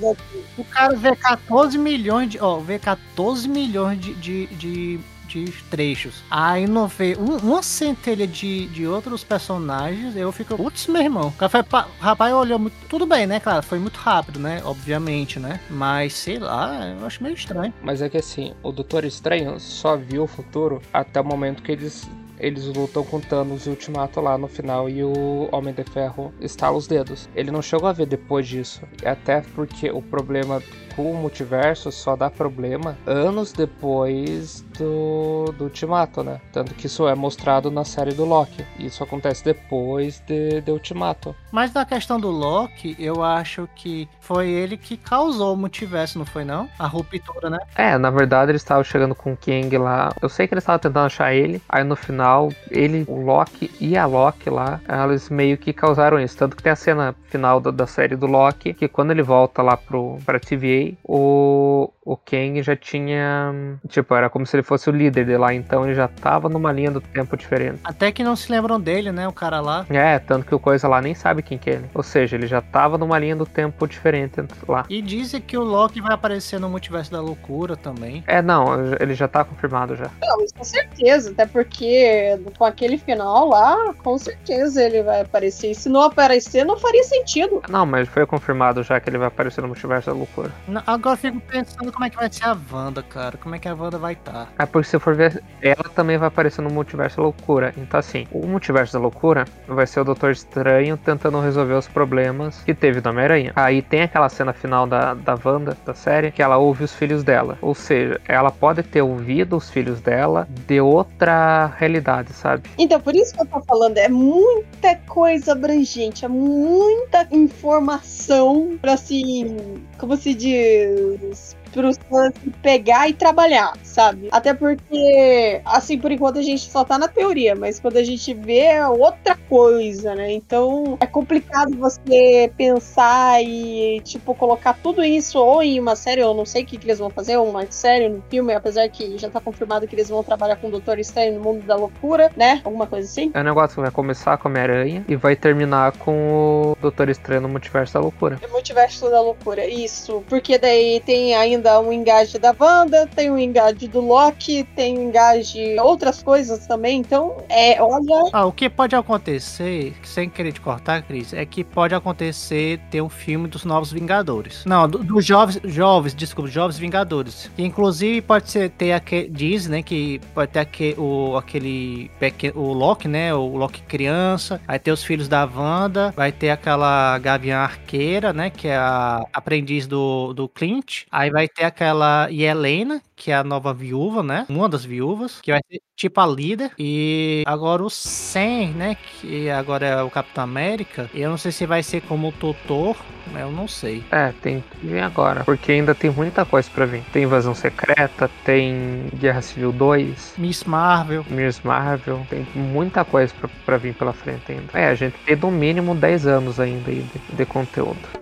[0.57, 2.41] O cara vê 14 milhões de.
[2.41, 5.01] Ó, vê 14 milhões de, de, de
[5.33, 6.23] de trechos.
[6.31, 11.29] Aí não vê um, uma centelha de, de outros personagens, eu fico, putz, meu irmão.
[11.29, 11.65] O café,
[11.99, 12.75] rapaz olhou muito.
[12.89, 14.61] Tudo bem, né, claro, foi muito rápido, né?
[14.65, 15.61] Obviamente, né?
[15.71, 17.73] Mas sei lá, eu acho meio estranho.
[17.83, 21.73] Mas é que assim, o Doutor Estranho só viu o futuro até o momento que
[21.73, 22.09] eles
[22.43, 26.77] eles lutam com Thanos e Ultimato lá no final e o Homem de Ferro estala
[26.77, 27.29] os dedos.
[27.37, 28.83] Ele não chegou a ver depois disso.
[29.05, 30.61] Até porque o problema
[30.95, 36.41] com o multiverso só dá problema anos depois do, do Ultimato, né?
[36.53, 38.65] Tanto que isso é mostrado na série do Loki.
[38.79, 41.35] Isso acontece depois de, de Ultimato.
[41.51, 46.27] Mas na questão do Loki, eu acho que foi ele que causou o multiverso, não
[46.27, 46.69] foi não?
[46.79, 47.59] A ruptura, né?
[47.77, 50.13] É, na verdade eles estavam chegando com o Kang lá.
[50.21, 51.61] Eu sei que eles estavam tentando achar ele.
[51.69, 56.37] Aí no final, ele, o Loki e a Loki lá, eles meio que causaram isso.
[56.37, 59.63] Tanto que tem a cena final da, da série do Loki, que quando ele volta
[59.63, 63.79] lá pro, pra TVA, o, o Kang já tinha.
[63.89, 66.73] Tipo, era como se ele fosse o líder de lá, então ele já tava numa
[66.73, 67.81] linha do tempo diferente.
[67.85, 69.29] Até que não se lembram dele, né?
[69.29, 69.87] O cara lá.
[69.89, 71.91] É, tanto que o coisa lá nem sabe quem que é ele.
[71.95, 74.85] Ou seja, ele já tava numa linha do tempo diferente lá.
[74.89, 78.25] E dizem que o Loki vai aparecer no multiverso da loucura também.
[78.27, 80.11] É, não, ele já tá confirmado já.
[80.23, 85.71] Não, com certeza, até porque com aquele final lá, com certeza ele vai aparecer.
[85.71, 87.63] E se não aparecer, não faria sentido.
[87.69, 90.51] Não, mas foi confirmado já que ele vai aparecer no multiverso da loucura.
[90.67, 93.37] Não, Agora eu fico pensando como é que vai ser a Wanda, cara.
[93.37, 94.53] Como é que a Wanda vai estar.
[94.59, 97.75] É porque se for ver, ela também vai aparecer no Multiverso da Loucura.
[97.77, 102.63] Então, assim, o Multiverso da Loucura vai ser o Doutor Estranho tentando resolver os problemas
[102.65, 103.53] que teve do Homem-Aranha.
[103.55, 107.23] Aí tem aquela cena final da, da Wanda, da série, que ela ouve os filhos
[107.23, 107.59] dela.
[107.61, 112.71] Ou seja, ela pode ter ouvido os filhos dela de outra realidade, sabe?
[112.79, 118.95] Então, por isso que eu tô falando, é muita coisa abrangente, é muita informação pra
[118.95, 119.57] assim,
[119.99, 124.29] como se diz, pros fãs pegar e trabalhar, sabe?
[124.31, 128.33] Até porque, assim, por enquanto a gente só tá na teoria, mas quando a gente
[128.35, 130.33] vê é outra coisa, né?
[130.33, 136.35] Então é complicado você pensar e, tipo, colocar tudo isso ou em uma série, eu
[136.35, 139.19] não sei o que, que eles vão fazer, ou uma série, no filme, apesar que
[139.19, 142.31] já tá confirmado que eles vão trabalhar com o Doutor Estranho no mundo da loucura,
[142.37, 142.61] né?
[142.65, 143.31] Alguma coisa assim.
[143.35, 147.09] É um negócio que vai começar com a Homem-Aranha e vai terminar com o Doutor
[147.09, 148.39] Estranho no Multiverso da Loucura.
[148.43, 150.23] É multiverso da loucura, isso.
[150.29, 155.03] Porque daí tem ainda um engaje da Wanda, tem um engaje do Loki, tem um
[155.09, 156.99] engaje outras coisas também.
[157.01, 158.31] Então, é, olha.
[158.33, 163.01] Ah, o que pode acontecer, sem querer te cortar, Cris, é que pode acontecer ter
[163.01, 164.65] um filme dos Novos Vingadores.
[164.65, 167.51] Não, do- dos jovens, jovens, desculpa, jovens Vingadores.
[167.59, 172.73] Inclusive pode ser ter aquele, diz, né, que pode ter aquele, o, aquele pequeno, o
[172.73, 177.61] Loki, né, o Loki criança, vai ter os filhos da Wanda, vai ter aquela Gavião
[177.61, 183.31] Arqueira, né, que é a aprendiz do, do Clint, aí vai ter aquela Yelena, que
[183.31, 187.43] é a nova viúva, né, uma das viúvas, que vai ser tipo a líder, e
[187.47, 191.83] agora o Sam, né, que agora é o Capitão América, eu não sei se vai
[191.83, 192.97] ser como o Tutor,
[193.35, 194.03] eu não sei.
[194.11, 197.03] É, tem que ver agora, porque ainda tem muita coisa pra vir.
[197.13, 203.49] Tem Invasão Secreta, tem Guerra Civil 2, Miss Marvel, Miss Marvel, tem muita coisa pra,
[203.65, 204.67] pra vir pela frente ainda.
[204.75, 208.22] É, a gente tem no mínimo 10 anos ainda de, de conteúdo.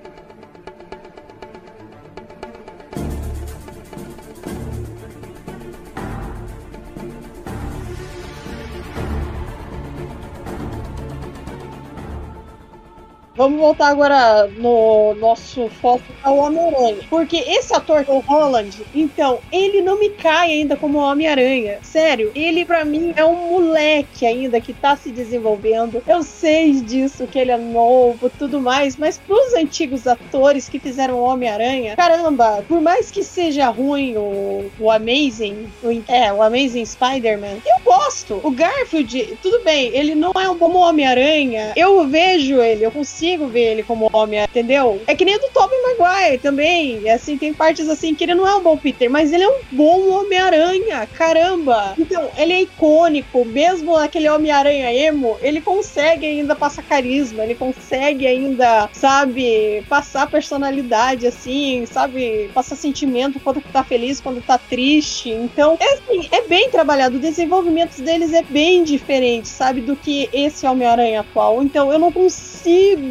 [13.36, 16.98] Vamos voltar agora no nosso foco ao Homem-Aranha.
[17.08, 21.78] Porque esse ator, o Holland, então, ele não me cai ainda como Homem-Aranha.
[21.82, 26.02] Sério, ele pra mim é um moleque ainda que tá se desenvolvendo.
[26.06, 31.22] Eu sei disso, que ele é novo, tudo mais, mas pros antigos atores que fizeram
[31.22, 37.58] Homem-Aranha, caramba, por mais que seja ruim o, o Amazing, o, é, o Amazing Spider-Man,
[37.64, 38.40] eu gosto.
[38.42, 41.72] O Garfield, tudo bem, ele não é um bom Homem-Aranha.
[41.76, 45.00] Eu vejo ele, eu consigo ver ele como homem, entendeu?
[45.06, 47.08] É que nem o do Tobey Maguire também.
[47.10, 49.60] Assim, tem partes assim que ele não é um bom Peter, mas ele é um
[49.72, 51.06] bom Homem-Aranha.
[51.06, 51.94] Caramba!
[51.98, 53.44] Então, ele é icônico.
[53.44, 61.26] Mesmo aquele Homem-Aranha emo, ele consegue ainda passar carisma, ele consegue ainda, sabe, passar personalidade,
[61.26, 65.30] assim, sabe, passar sentimento quando tá feliz, quando tá triste.
[65.30, 67.16] Então, é assim, é bem trabalhado.
[67.16, 71.62] O desenvolvimento deles é bem diferente, sabe, do que esse Homem-Aranha atual.
[71.62, 73.02] Então, eu não consigo,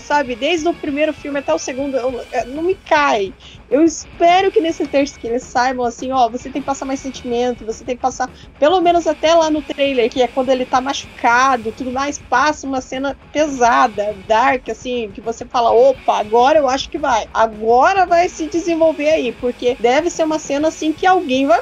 [0.00, 3.34] sabe, desde o primeiro filme até o segundo, eu- eu- não me cai.
[3.70, 7.00] Eu espero que nesse terço que eles saibam assim, ó, você tem que passar mais
[7.00, 10.66] sentimento, você tem que passar, pelo menos até lá no trailer, que é quando ele
[10.66, 16.58] tá machucado, tudo mais, passa uma cena pesada, dark, assim, que você fala, opa, agora
[16.58, 17.26] eu acho que vai.
[17.32, 21.60] Agora vai se desenvolver aí, porque deve ser uma cena assim que alguém vai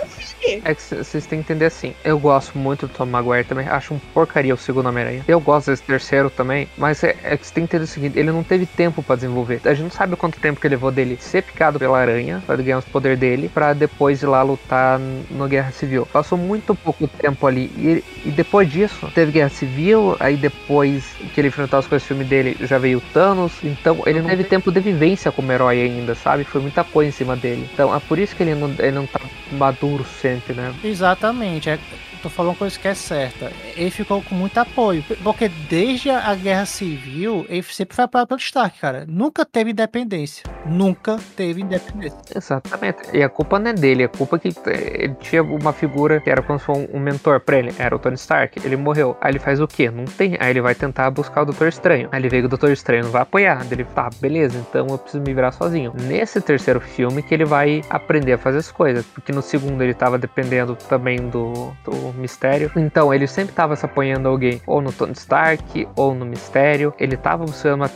[0.64, 1.94] É que vocês têm que entender assim.
[2.04, 3.68] Eu gosto muito do Tom Maguire também.
[3.68, 5.24] Acho um porcaria o segundo Homem-Aranha.
[5.26, 6.68] Eu gosto desse terceiro também.
[6.76, 9.16] Mas é, é que você tem que entender o seguinte: ele não teve tempo pra
[9.16, 9.61] desenvolver.
[9.64, 12.78] A gente não sabe quanto tempo que levou dele ser picado pela aranha, pra ganhar
[12.78, 16.07] os poderes dele, pra depois ir lá lutar no Guerra Civil.
[16.07, 17.70] Passou muito pouco tempo ali.
[17.76, 20.16] E, e depois disso, teve Guerra Civil.
[20.20, 23.53] Aí depois que ele enfrentou as coisas filme dele, já veio Thanos.
[23.62, 26.44] Então ele não teve tempo de vivência como herói ainda, sabe?
[26.44, 27.68] Foi muita coisa em cima dele.
[27.72, 29.20] Então é por isso que ele não, ele não tá
[29.53, 30.74] maduro sempre, né?
[30.82, 31.70] Exatamente.
[31.70, 31.78] É,
[32.22, 33.53] tô falando coisa que é certa.
[33.76, 35.05] Ele ficou com muito apoio.
[35.22, 39.05] Porque desde a Guerra Civil, ele sempre foi apoiado pelo Stark, cara.
[39.09, 40.44] Nunca teve independência.
[40.66, 41.88] Nunca teve independência.
[42.34, 42.99] Exatamente.
[43.12, 46.30] E a culpa não é dele, a culpa é que ele tinha uma figura que
[46.30, 47.74] era como se fosse um, mentor pra ele.
[47.78, 48.61] Era o Tony Stark.
[48.64, 49.16] Ele morreu.
[49.20, 49.91] Aí ele faz o quê?
[49.91, 50.36] Não tem.
[50.41, 52.09] Aí ele vai tentar buscar o Doutor Estranho.
[52.12, 53.66] Aí ele vê que o Doutor Estranho não vai apoiar.
[53.70, 55.93] Ele tá, beleza, então eu preciso me virar sozinho.
[55.95, 59.05] Nesse terceiro filme que ele vai aprender a fazer as coisas.
[59.07, 62.70] Porque no segundo ele tava dependendo também do, do Mistério.
[62.76, 66.93] Então, ele sempre tava se apoiando alguém, ou no Tony Stark, ou no Mistério.
[66.99, 67.91] Ele tava buscando uma,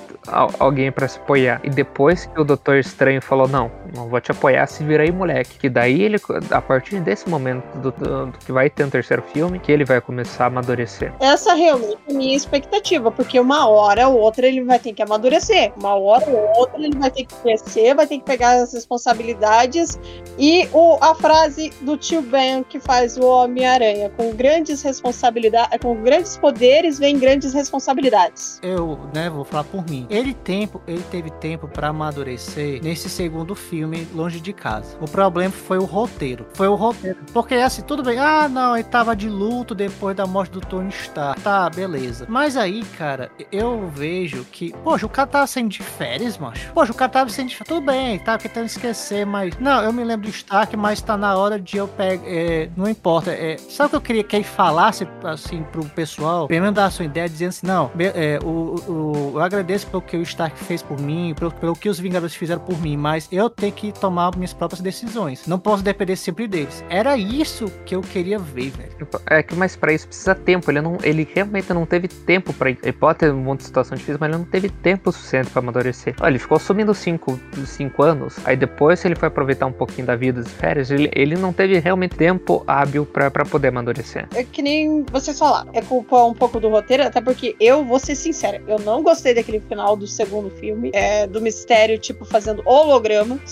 [0.59, 1.61] alguém para se apoiar.
[1.63, 5.13] E depois que o Doutor Estranho falou: Não, não vou te apoiar, se vira aí,
[5.13, 5.59] moleque.
[5.59, 6.21] Que daí ele,
[6.51, 9.85] a partir desse momento do, do, do, que vai ter um terceiro filme, que ele
[9.85, 11.13] vai começar a amadurecer.
[11.21, 15.03] Essa realmente é a minha expectativa, porque uma hora ou outra ele vai ter que
[15.03, 15.73] amadurecer.
[15.79, 19.99] Uma hora ou outra ele vai ter que crescer, vai ter que pegar as responsabilidades.
[20.39, 25.95] E o, a frase do tio Ben que faz o Homem-Aranha, com grandes responsabilidades, com
[26.03, 28.61] grandes poderes vem grandes responsabilidades.
[28.63, 30.07] Eu, né, vou falar por mim.
[30.09, 33.72] Ele tempo, ele teve tempo para amadurecer nesse segundo filme
[34.15, 34.97] Longe de Casa.
[35.01, 36.47] O problema foi o roteiro.
[36.55, 37.19] Foi o roteiro.
[37.33, 38.19] Porque assim, tudo bem.
[38.19, 41.41] Ah, não, ele tava de luto depois da morte do Tony Stark.
[41.41, 42.27] Tá, beleza.
[42.29, 46.71] Mas aí, cara, eu vejo que, poxa, o cara tava sendo de férias, macho.
[46.73, 47.69] Poxa, o cara tava sendo de férias.
[47.69, 49.57] Tudo bem, tá tentando esquecer, mas.
[49.59, 52.23] Não, eu me lembro do Stark, mas tá na hora de eu pegar.
[52.27, 53.31] É, não importa.
[53.31, 56.47] É, sabe o que eu queria que ele falasse, assim, pro pessoal?
[56.47, 60.03] Pelo menos dar a sua ideia, dizendo assim, não, é, o, o, eu agradeço pelo
[60.03, 63.29] que o Stark fez por mim, pelo, pelo que os Vingadores fizeram por mim, mas
[63.31, 65.47] eu tenho que tomar minhas próprias decisões.
[65.47, 66.85] Não posso depender sempre deles.
[66.91, 69.09] Era isso que eu queria ver, velho.
[69.27, 70.69] É que, mas para isso precisa tempo.
[70.69, 72.71] Ele não, ele realmente não teve tempo para.
[72.71, 75.61] Ele pode ter um monte de situação difícil, mas ele não teve tempo suficiente para
[75.61, 76.17] amadurecer.
[76.21, 78.37] Olha, ele ficou sumindo cinco, cinco anos.
[78.45, 80.91] Aí depois ele foi aproveitar um pouquinho da vida de férias.
[80.91, 84.27] Ele, ele não teve realmente tempo hábil para poder amadurecer.
[84.35, 85.71] É que nem vocês falaram.
[85.73, 88.61] É culpa um pouco do roteiro, até porque eu vou ser sincera.
[88.67, 90.91] Eu não gostei daquele final do segundo filme.
[90.93, 93.52] É, do mistério, tipo, fazendo hologramas.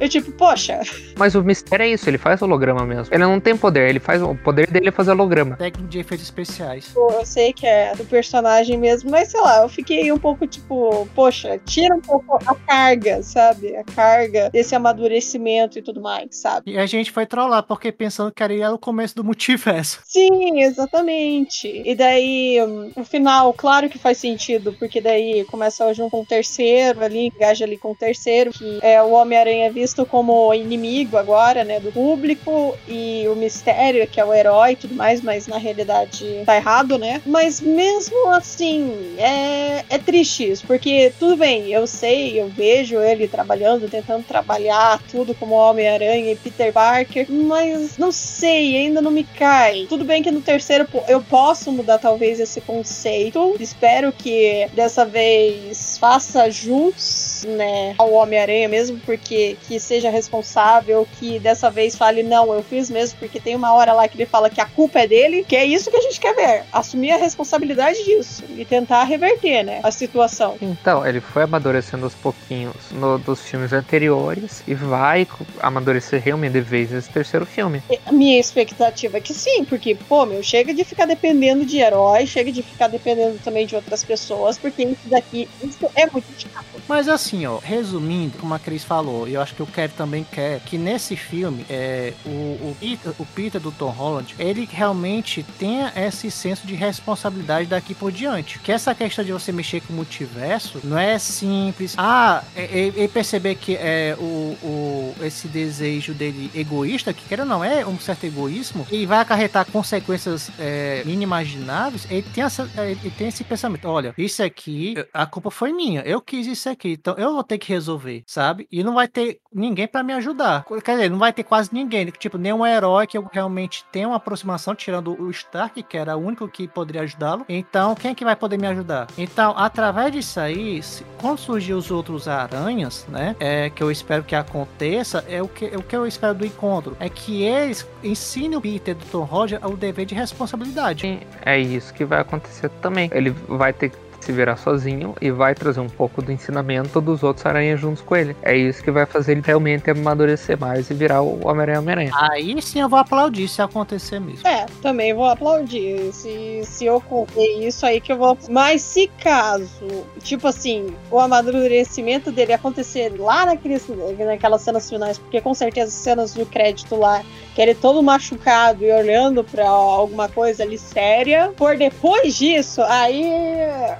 [0.00, 0.80] Eu tipo, poxa.
[1.16, 3.12] Mas o mistério é isso, ele faz holograma mesmo.
[3.12, 4.22] Ele não tem poder, ele faz.
[4.22, 5.56] O poder dele é fazer holograma.
[5.56, 6.92] Técnico de efeitos especiais.
[6.94, 11.08] Eu sei que é do personagem mesmo, mas sei lá, eu fiquei um pouco tipo,
[11.14, 13.76] poxa, tira um pouco a carga, sabe?
[13.76, 16.72] A carga desse amadurecimento e tudo mais, sabe?
[16.72, 20.00] E a gente foi trollar, porque pensando que era o começo do multiverso.
[20.04, 21.82] Sim, exatamente.
[21.84, 22.58] E daí,
[22.94, 27.64] o final, claro que faz sentido, porque daí começa junto com o terceiro ali, engaja
[27.64, 31.90] ali com o terceiro, que é o Homem-Aranha visto visto como inimigo agora, né, do
[31.90, 36.56] público e o mistério que é o herói e tudo mais, mas na realidade tá
[36.56, 37.22] errado, né?
[37.24, 43.26] Mas mesmo assim, é, é triste isso, porque tudo bem, eu sei, eu vejo ele
[43.26, 49.24] trabalhando, tentando trabalhar tudo como Homem-Aranha e Peter Parker, mas não sei, ainda não me
[49.24, 49.86] cai.
[49.88, 55.96] Tudo bem que no terceiro eu posso mudar talvez esse conceito, espero que dessa vez
[55.98, 62.52] faça jus, né, ao Homem-Aranha mesmo, porque que seja responsável, que dessa vez fale, não,
[62.52, 65.06] eu fiz mesmo, porque tem uma hora lá que ele fala que a culpa é
[65.06, 66.64] dele, que é isso que a gente quer ver.
[66.72, 70.56] Assumir a responsabilidade disso e tentar reverter, né, a situação.
[70.60, 75.26] Então, ele foi amadurecendo aos pouquinhos no, dos filmes anteriores e vai
[75.60, 77.82] amadurecer realmente de vez nesse terceiro filme.
[78.06, 82.26] A minha expectativa é que sim, porque, pô, meu, chega de ficar dependendo de herói,
[82.26, 86.64] chega de ficar dependendo também de outras pessoas, porque isso daqui, isso é muito chato.
[86.88, 90.60] Mas assim, ó, resumindo, como a Cris falou, eu acho que o Kevin também quer
[90.60, 95.92] que nesse filme é, o, o, Peter, o Peter do Tom Holland ele realmente tenha
[95.96, 98.58] esse senso de responsabilidade daqui por diante.
[98.58, 101.94] Que essa questão de você mexer com o multiverso não é simples.
[101.96, 107.46] Ah, e, e perceber que é o, o, esse desejo dele egoísta, que quer ou
[107.46, 113.10] não é um certo egoísmo, e vai acarretar consequências é, inimagináveis, ele tem, essa, ele
[113.10, 117.14] tem esse pensamento: olha, isso aqui, a culpa foi minha, eu quis isso aqui, então
[117.16, 118.66] eu vou ter que resolver, sabe?
[118.70, 120.64] E não vai ter ninguém para me ajudar.
[120.84, 122.06] Quer dizer, não vai ter quase ninguém.
[122.06, 126.20] Tipo, nenhum herói que eu realmente tenha uma aproximação, tirando o Stark, que era o
[126.20, 127.44] único que poderia ajudá-lo.
[127.48, 129.08] Então, quem é que vai poder me ajudar?
[129.16, 130.80] Então, através disso aí,
[131.20, 133.36] quando surgir os outros aranhas, né?
[133.40, 136.46] É, que eu espero que aconteça, é o que, é o que eu espero do
[136.46, 136.96] encontro.
[137.00, 141.26] É que eles ensinem o Peter do Tom Roger o dever de responsabilidade.
[141.44, 143.10] É isso que vai acontecer também.
[143.12, 147.22] Ele vai ter que se virar sozinho e vai trazer um pouco do ensinamento dos
[147.22, 148.36] outros aranhas juntos com ele.
[148.42, 152.10] É isso que vai fazer ele realmente amadurecer mais e virar o Homem-Aranha Homem-Aranha.
[152.14, 154.46] Aí sim eu vou aplaudir se acontecer mesmo.
[154.46, 156.12] É, também vou aplaudir.
[156.12, 158.36] Se, se ocorrer isso aí que eu vou.
[158.50, 163.86] Mas se caso, tipo assim, o amadurecimento dele acontecer lá naqueles,
[164.18, 167.22] naquelas cenas finais, porque com certeza as cenas do crédito lá,
[167.54, 173.24] que ele todo machucado e olhando para alguma coisa ali séria, por depois disso, aí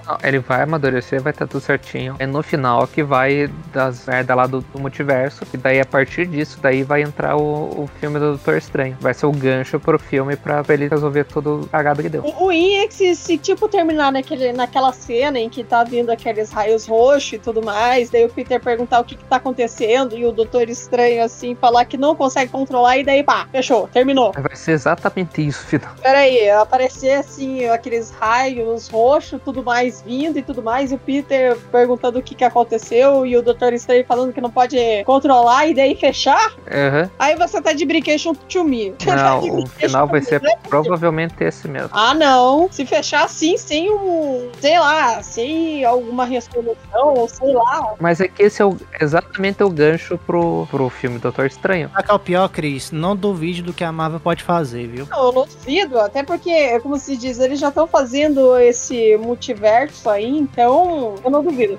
[0.09, 2.17] Não, ele vai amadurecer, vai estar tudo certinho.
[2.19, 5.45] É no final que vai das merda lá do, do multiverso.
[5.53, 8.97] E daí, a partir disso, daí vai entrar o, o filme do Doutor Estranho.
[9.01, 12.25] Vai ser o gancho pro filme pra ele resolver todo o cagado que deu.
[12.25, 16.11] O, I é que se, se, tipo, terminar naquele, naquela cena em que tá vindo
[16.11, 20.17] aqueles raios roxos e tudo mais, daí o Peter perguntar o que que tá acontecendo
[20.17, 24.33] e o Doutor Estranho, assim, falar que não consegue controlar e daí, pá, fechou, terminou.
[24.33, 25.91] Vai ser exatamente isso, final.
[26.03, 30.99] Pera aí, aparecer, assim, aqueles raios roxos, tudo mais vindo e tudo mais, e o
[30.99, 35.67] Peter perguntando o que que aconteceu e o Doutor Estranho falando que não pode controlar
[35.67, 36.53] e daí fechar.
[36.53, 37.11] Uhum.
[37.19, 38.95] Aí você tá de brincation to me.
[39.07, 41.91] Não, o final vai ser provavelmente esse mesmo.
[41.93, 42.69] Ah, não.
[42.71, 47.95] Se fechar assim, sem um, sei lá, sem alguma resolução, ou sei lá.
[47.99, 51.91] Mas é que esse é o, exatamente o gancho pro, pro filme Doutor Estranho.
[52.09, 52.93] É o pior, Cris?
[52.93, 55.07] Não duvide do que a Marvel pode fazer, viu?
[55.11, 59.88] Não, eu não duvido, até porque, como se diz, eles já estão fazendo esse multiverso
[60.09, 61.79] aí, então eu não duvido.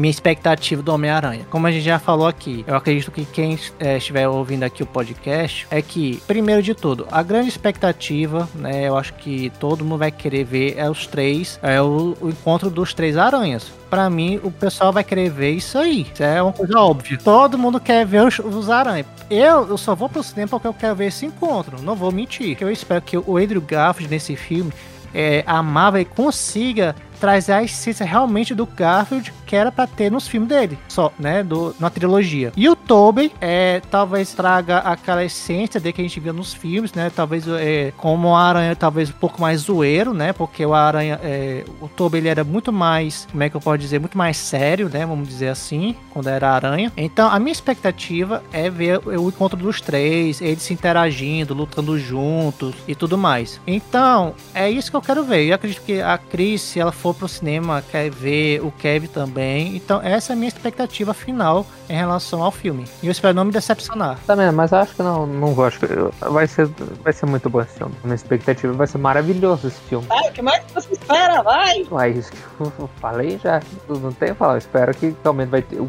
[0.00, 1.46] Minha expectativa do Homem-Aranha.
[1.50, 4.86] Como a gente já falou aqui, eu acredito que quem é, estiver ouvindo aqui o
[4.86, 9.98] podcast é que, primeiro de tudo, a grande expectativa, né, eu acho que todo mundo
[9.98, 13.70] vai querer ver é os três, é o, o encontro dos três aranhas.
[13.90, 16.06] Pra mim, o pessoal vai querer ver isso aí.
[16.12, 17.18] Isso é uma coisa óbvia.
[17.22, 19.06] Todo mundo quer ver os, os aranhas.
[19.28, 21.82] Eu, eu só vou pro cinema porque eu quero ver esse encontro.
[21.82, 22.56] Não vou mentir.
[22.60, 24.72] Eu espero que o Andrew Garfield nesse filme
[25.12, 30.28] é, a Marvel consiga trazer a essência realmente do Garfield que era para ter nos
[30.28, 32.52] filmes dele, só, né, do, na trilogia.
[32.56, 36.92] E o Tobey é, talvez traga aquela essência de que a gente viu nos filmes,
[36.92, 41.18] né, talvez é, como o Aranha talvez um pouco mais zoeiro, né, porque o Aranha,
[41.20, 44.36] é, o Tobey ele era muito mais, como é que eu posso dizer, muito mais
[44.36, 46.92] sério, né, vamos dizer assim, quando era Aranha.
[46.96, 52.76] Então a minha expectativa é ver o encontro dos três, eles se interagindo, lutando juntos
[52.86, 53.60] e tudo mais.
[53.66, 55.46] Então é isso que eu quero ver.
[55.46, 59.39] Eu acredito que a Cris, se ela for pro cinema quer ver o Kevin também.
[59.42, 62.84] Então, essa é a minha expectativa final em relação ao filme.
[63.02, 64.18] E eu espero não me decepcionar.
[64.26, 65.64] Também, mas acho que não, não vou.
[65.64, 65.86] Acho que
[66.28, 66.66] vai ser,
[67.02, 67.94] vai ser muito bom esse filme.
[68.04, 70.06] Minha expectativa vai ser maravilhoso esse filme.
[70.06, 71.42] Vai, o que mais você espera?
[71.42, 71.86] Vai!
[71.90, 73.60] Uai, isso que eu falei já.
[73.88, 74.54] Não tenho falar.
[74.54, 75.76] Eu espero que realmente vai ter.
[75.76, 75.88] Eu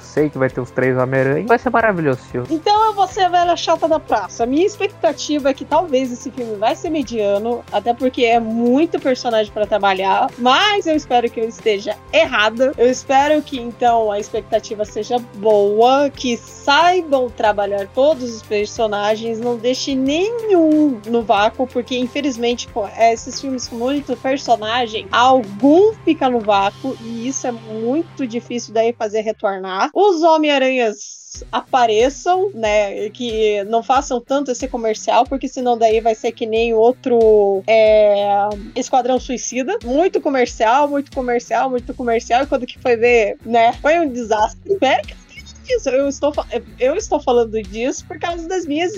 [0.00, 1.46] sei que vai ter os três Homem-Aranha.
[1.46, 2.46] Vai ser maravilhoso esse filme.
[2.50, 4.44] Então eu vou ser a velha chata da praça.
[4.44, 9.00] A minha expectativa é que talvez esse filme vai ser mediano, até porque é muito
[9.00, 10.30] personagem para trabalhar.
[10.38, 12.72] Mas eu espero que eu esteja errada.
[12.76, 19.56] Eu espero que então a expectativa seja boa, que saibam trabalhar todos os personagens, não
[19.56, 22.68] deixe nenhum no vácuo, porque infelizmente
[22.98, 28.92] esses filmes com muito personagem, algum fica no vácuo e isso é muito difícil daí
[28.92, 29.90] fazer retornar.
[29.94, 33.08] Os Homem-Aranhas apareçam, né?
[33.10, 38.48] Que não façam tanto esse comercial, porque senão daí vai ser que nem outro é,
[38.74, 39.78] Esquadrão Suicida.
[39.84, 42.42] Muito comercial, muito comercial, muito comercial.
[42.42, 43.72] E quando que foi ver, né?
[43.74, 44.72] Foi um desastre.
[44.72, 45.14] Espero que
[45.62, 45.88] disso.
[45.88, 46.32] Eu estou,
[46.78, 48.92] eu estou falando disso por causa das minhas,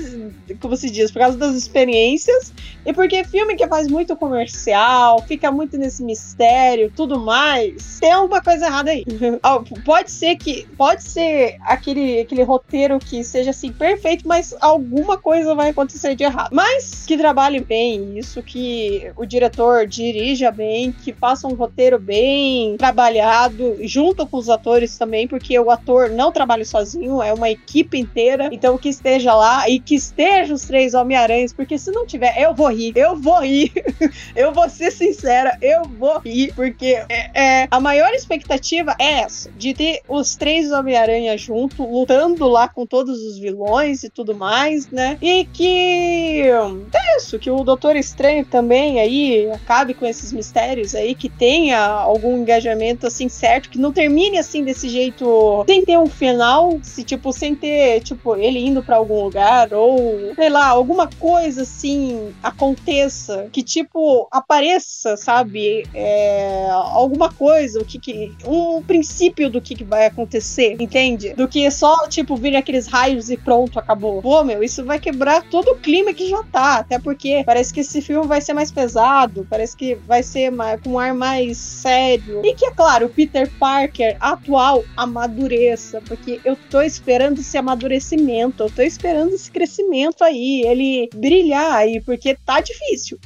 [0.61, 2.53] como se diz, por causa das experiências
[2.85, 8.43] e porque filme que faz muito comercial, fica muito nesse mistério, tudo mais, tem alguma
[8.43, 9.05] coisa errada aí.
[9.85, 15.55] pode ser que, pode ser aquele, aquele roteiro que seja assim perfeito, mas alguma coisa
[15.55, 16.51] vai acontecer de errado.
[16.53, 22.77] Mas que trabalhe bem isso, que o diretor dirija bem, que faça um roteiro bem
[22.77, 27.51] trabalhado, junto com os atores também, porque o ator não trabalha trabalho sozinho, é uma
[27.51, 28.49] equipe inteira.
[28.53, 32.55] Então que esteja lá e que estejam os três Homem-Aranhas, porque se não tiver, eu
[32.55, 32.93] vou rir.
[32.97, 33.73] Eu vou rir.
[34.35, 39.51] eu vou ser sincera, eu vou rir, porque é, é, a maior expectativa é essa,
[39.57, 44.89] de ter os três Homem-Aranha junto, lutando lá com todos os vilões e tudo mais,
[44.91, 45.19] né?
[45.21, 51.15] E que é isso, que o Doutor Estranho também aí acabe com esses mistérios aí,
[51.15, 56.07] que tenha algum engajamento assim certo, que não termine assim desse jeito sem ter um
[56.07, 60.69] final final, se tipo, sem ter, tipo, ele indo para algum lugar, ou, sei lá,
[60.69, 65.87] alguma coisa assim aconteça, que tipo, apareça, sabe?
[65.95, 71.33] É, alguma coisa, o que, que um princípio do que, que vai acontecer, entende?
[71.35, 74.21] Do que só, tipo, vir aqueles raios e pronto, acabou.
[74.21, 77.81] Pô, meu, isso vai quebrar todo o clima que já tá, até porque parece que
[77.81, 81.57] esse filme vai ser mais pesado, parece que vai ser mais, com um ar mais
[81.57, 82.43] sério.
[82.45, 88.63] E que, é claro, o Peter Parker atual amadureça, porque eu tô esperando esse amadurecimento,
[88.65, 93.19] eu tô esperando esse crescimento aí, ele brilhar aí, porque tá difícil.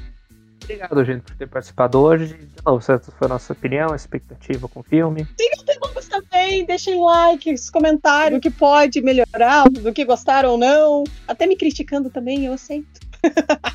[0.62, 2.34] Obrigado, gente, por ter participado hoje.
[2.34, 5.26] De novo, essa foi a nossa opinião, expectativa com o filme.
[5.38, 6.64] Sigam o Tema também.
[6.64, 11.04] Deixem likes, comentários, do que pode melhorar, do que gostaram ou não.
[11.26, 13.07] Até me criticando também, eu aceito.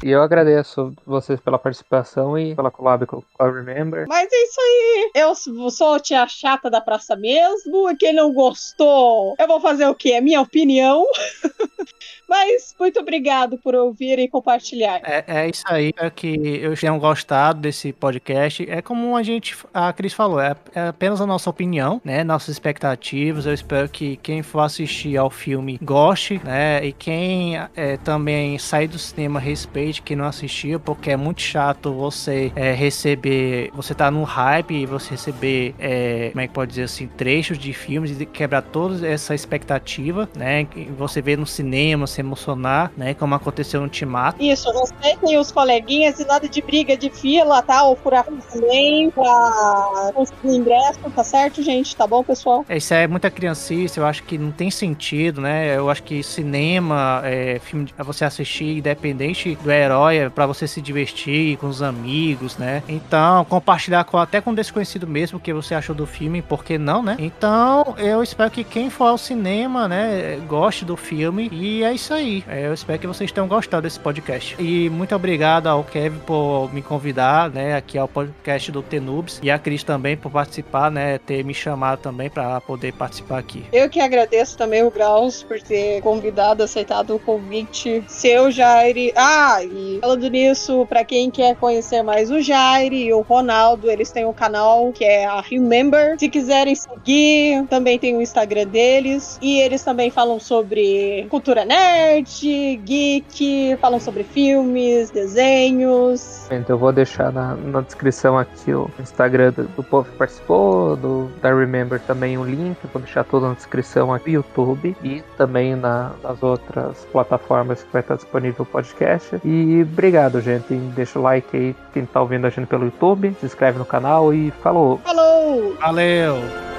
[0.03, 4.05] E eu agradeço vocês pela participação e pela collab com o Remember.
[4.07, 5.11] Mas é isso aí.
[5.15, 5.35] Eu
[5.71, 7.89] sou a tia chata da praça mesmo.
[7.89, 10.11] E quem não gostou, eu vou fazer o quê?
[10.11, 11.05] É minha opinião.
[12.27, 15.01] Mas muito obrigado por ouvir e compartilhar.
[15.03, 18.67] É, é isso aí, é que eu tenham gostado desse podcast.
[18.69, 22.23] É como a gente, a Cris falou, é, é, apenas a nossa opinião, né?
[22.23, 23.45] Nossas expectativas.
[23.45, 26.83] Eu espero que quem for assistir ao filme goste, né?
[26.83, 31.93] E quem é, também sair do cinema respeite quem não assistiu, porque é muito chato
[31.93, 36.69] você é, receber, você tá no hype e você receber, é, como é que pode
[36.71, 40.67] dizer assim, trechos de filmes e quebrar toda essa expectativa, né?
[40.97, 43.13] Você vê no cinema, se emocionar, né?
[43.13, 44.41] Como aconteceu no Ultimato.
[44.41, 47.83] Isso, respeitem os coleguinhas e nada de briga de fila, tá?
[47.83, 51.95] Ou furar também pra conseguir ingresso, tá certo, gente?
[51.95, 52.65] Tá bom, pessoal?
[52.67, 55.77] É, isso é muita criancice, eu acho que não tem sentido, né?
[55.77, 59.22] Eu acho que cinema, é, filme, você assistir independente
[59.63, 62.83] do herói, é pra você se divertir com os amigos, né?
[62.87, 66.77] Então, compartilhar com, até com desconhecido mesmo o que você achou do filme, por que
[66.77, 67.15] não, né?
[67.19, 72.03] Então, eu espero que quem for ao cinema, né, goste do filme e é isso
[72.03, 72.43] isso aí.
[72.47, 74.55] É, eu espero que vocês tenham gostado desse podcast.
[74.59, 79.49] E muito obrigado ao Kevin por me convidar, né, aqui ao podcast do Tenubes e
[79.49, 83.65] a Cris também por participar, né, ter me chamado também para poder participar aqui.
[83.71, 88.03] Eu que agradeço também o Graus por ter convidado, aceitado o convite.
[88.07, 89.12] Seu Jair.
[89.15, 94.11] Ah, e falando nisso, para quem quer conhecer mais o Jair e o Ronaldo, eles
[94.11, 96.19] têm um canal que é a Remember.
[96.19, 102.75] Se quiserem seguir, também tem o Instagram deles e eles também falam sobre cultura nerd
[102.83, 106.47] geek, falam sobre filmes, desenhos.
[106.51, 110.95] Então eu vou deixar na, na descrição aqui o Instagram do, do povo que participou,
[110.95, 115.21] do da Remember também o link, vou deixar tudo na descrição aqui no YouTube e
[115.37, 118.65] também na, nas outras plataformas que vai estar disponível o
[119.03, 119.41] podcast.
[119.43, 120.73] E obrigado, gente.
[120.73, 124.33] Deixa o like aí quem tá ouvindo a gente pelo YouTube, se inscreve no canal
[124.33, 124.99] e falou!
[124.99, 125.75] Falou!
[125.79, 126.72] Valeu!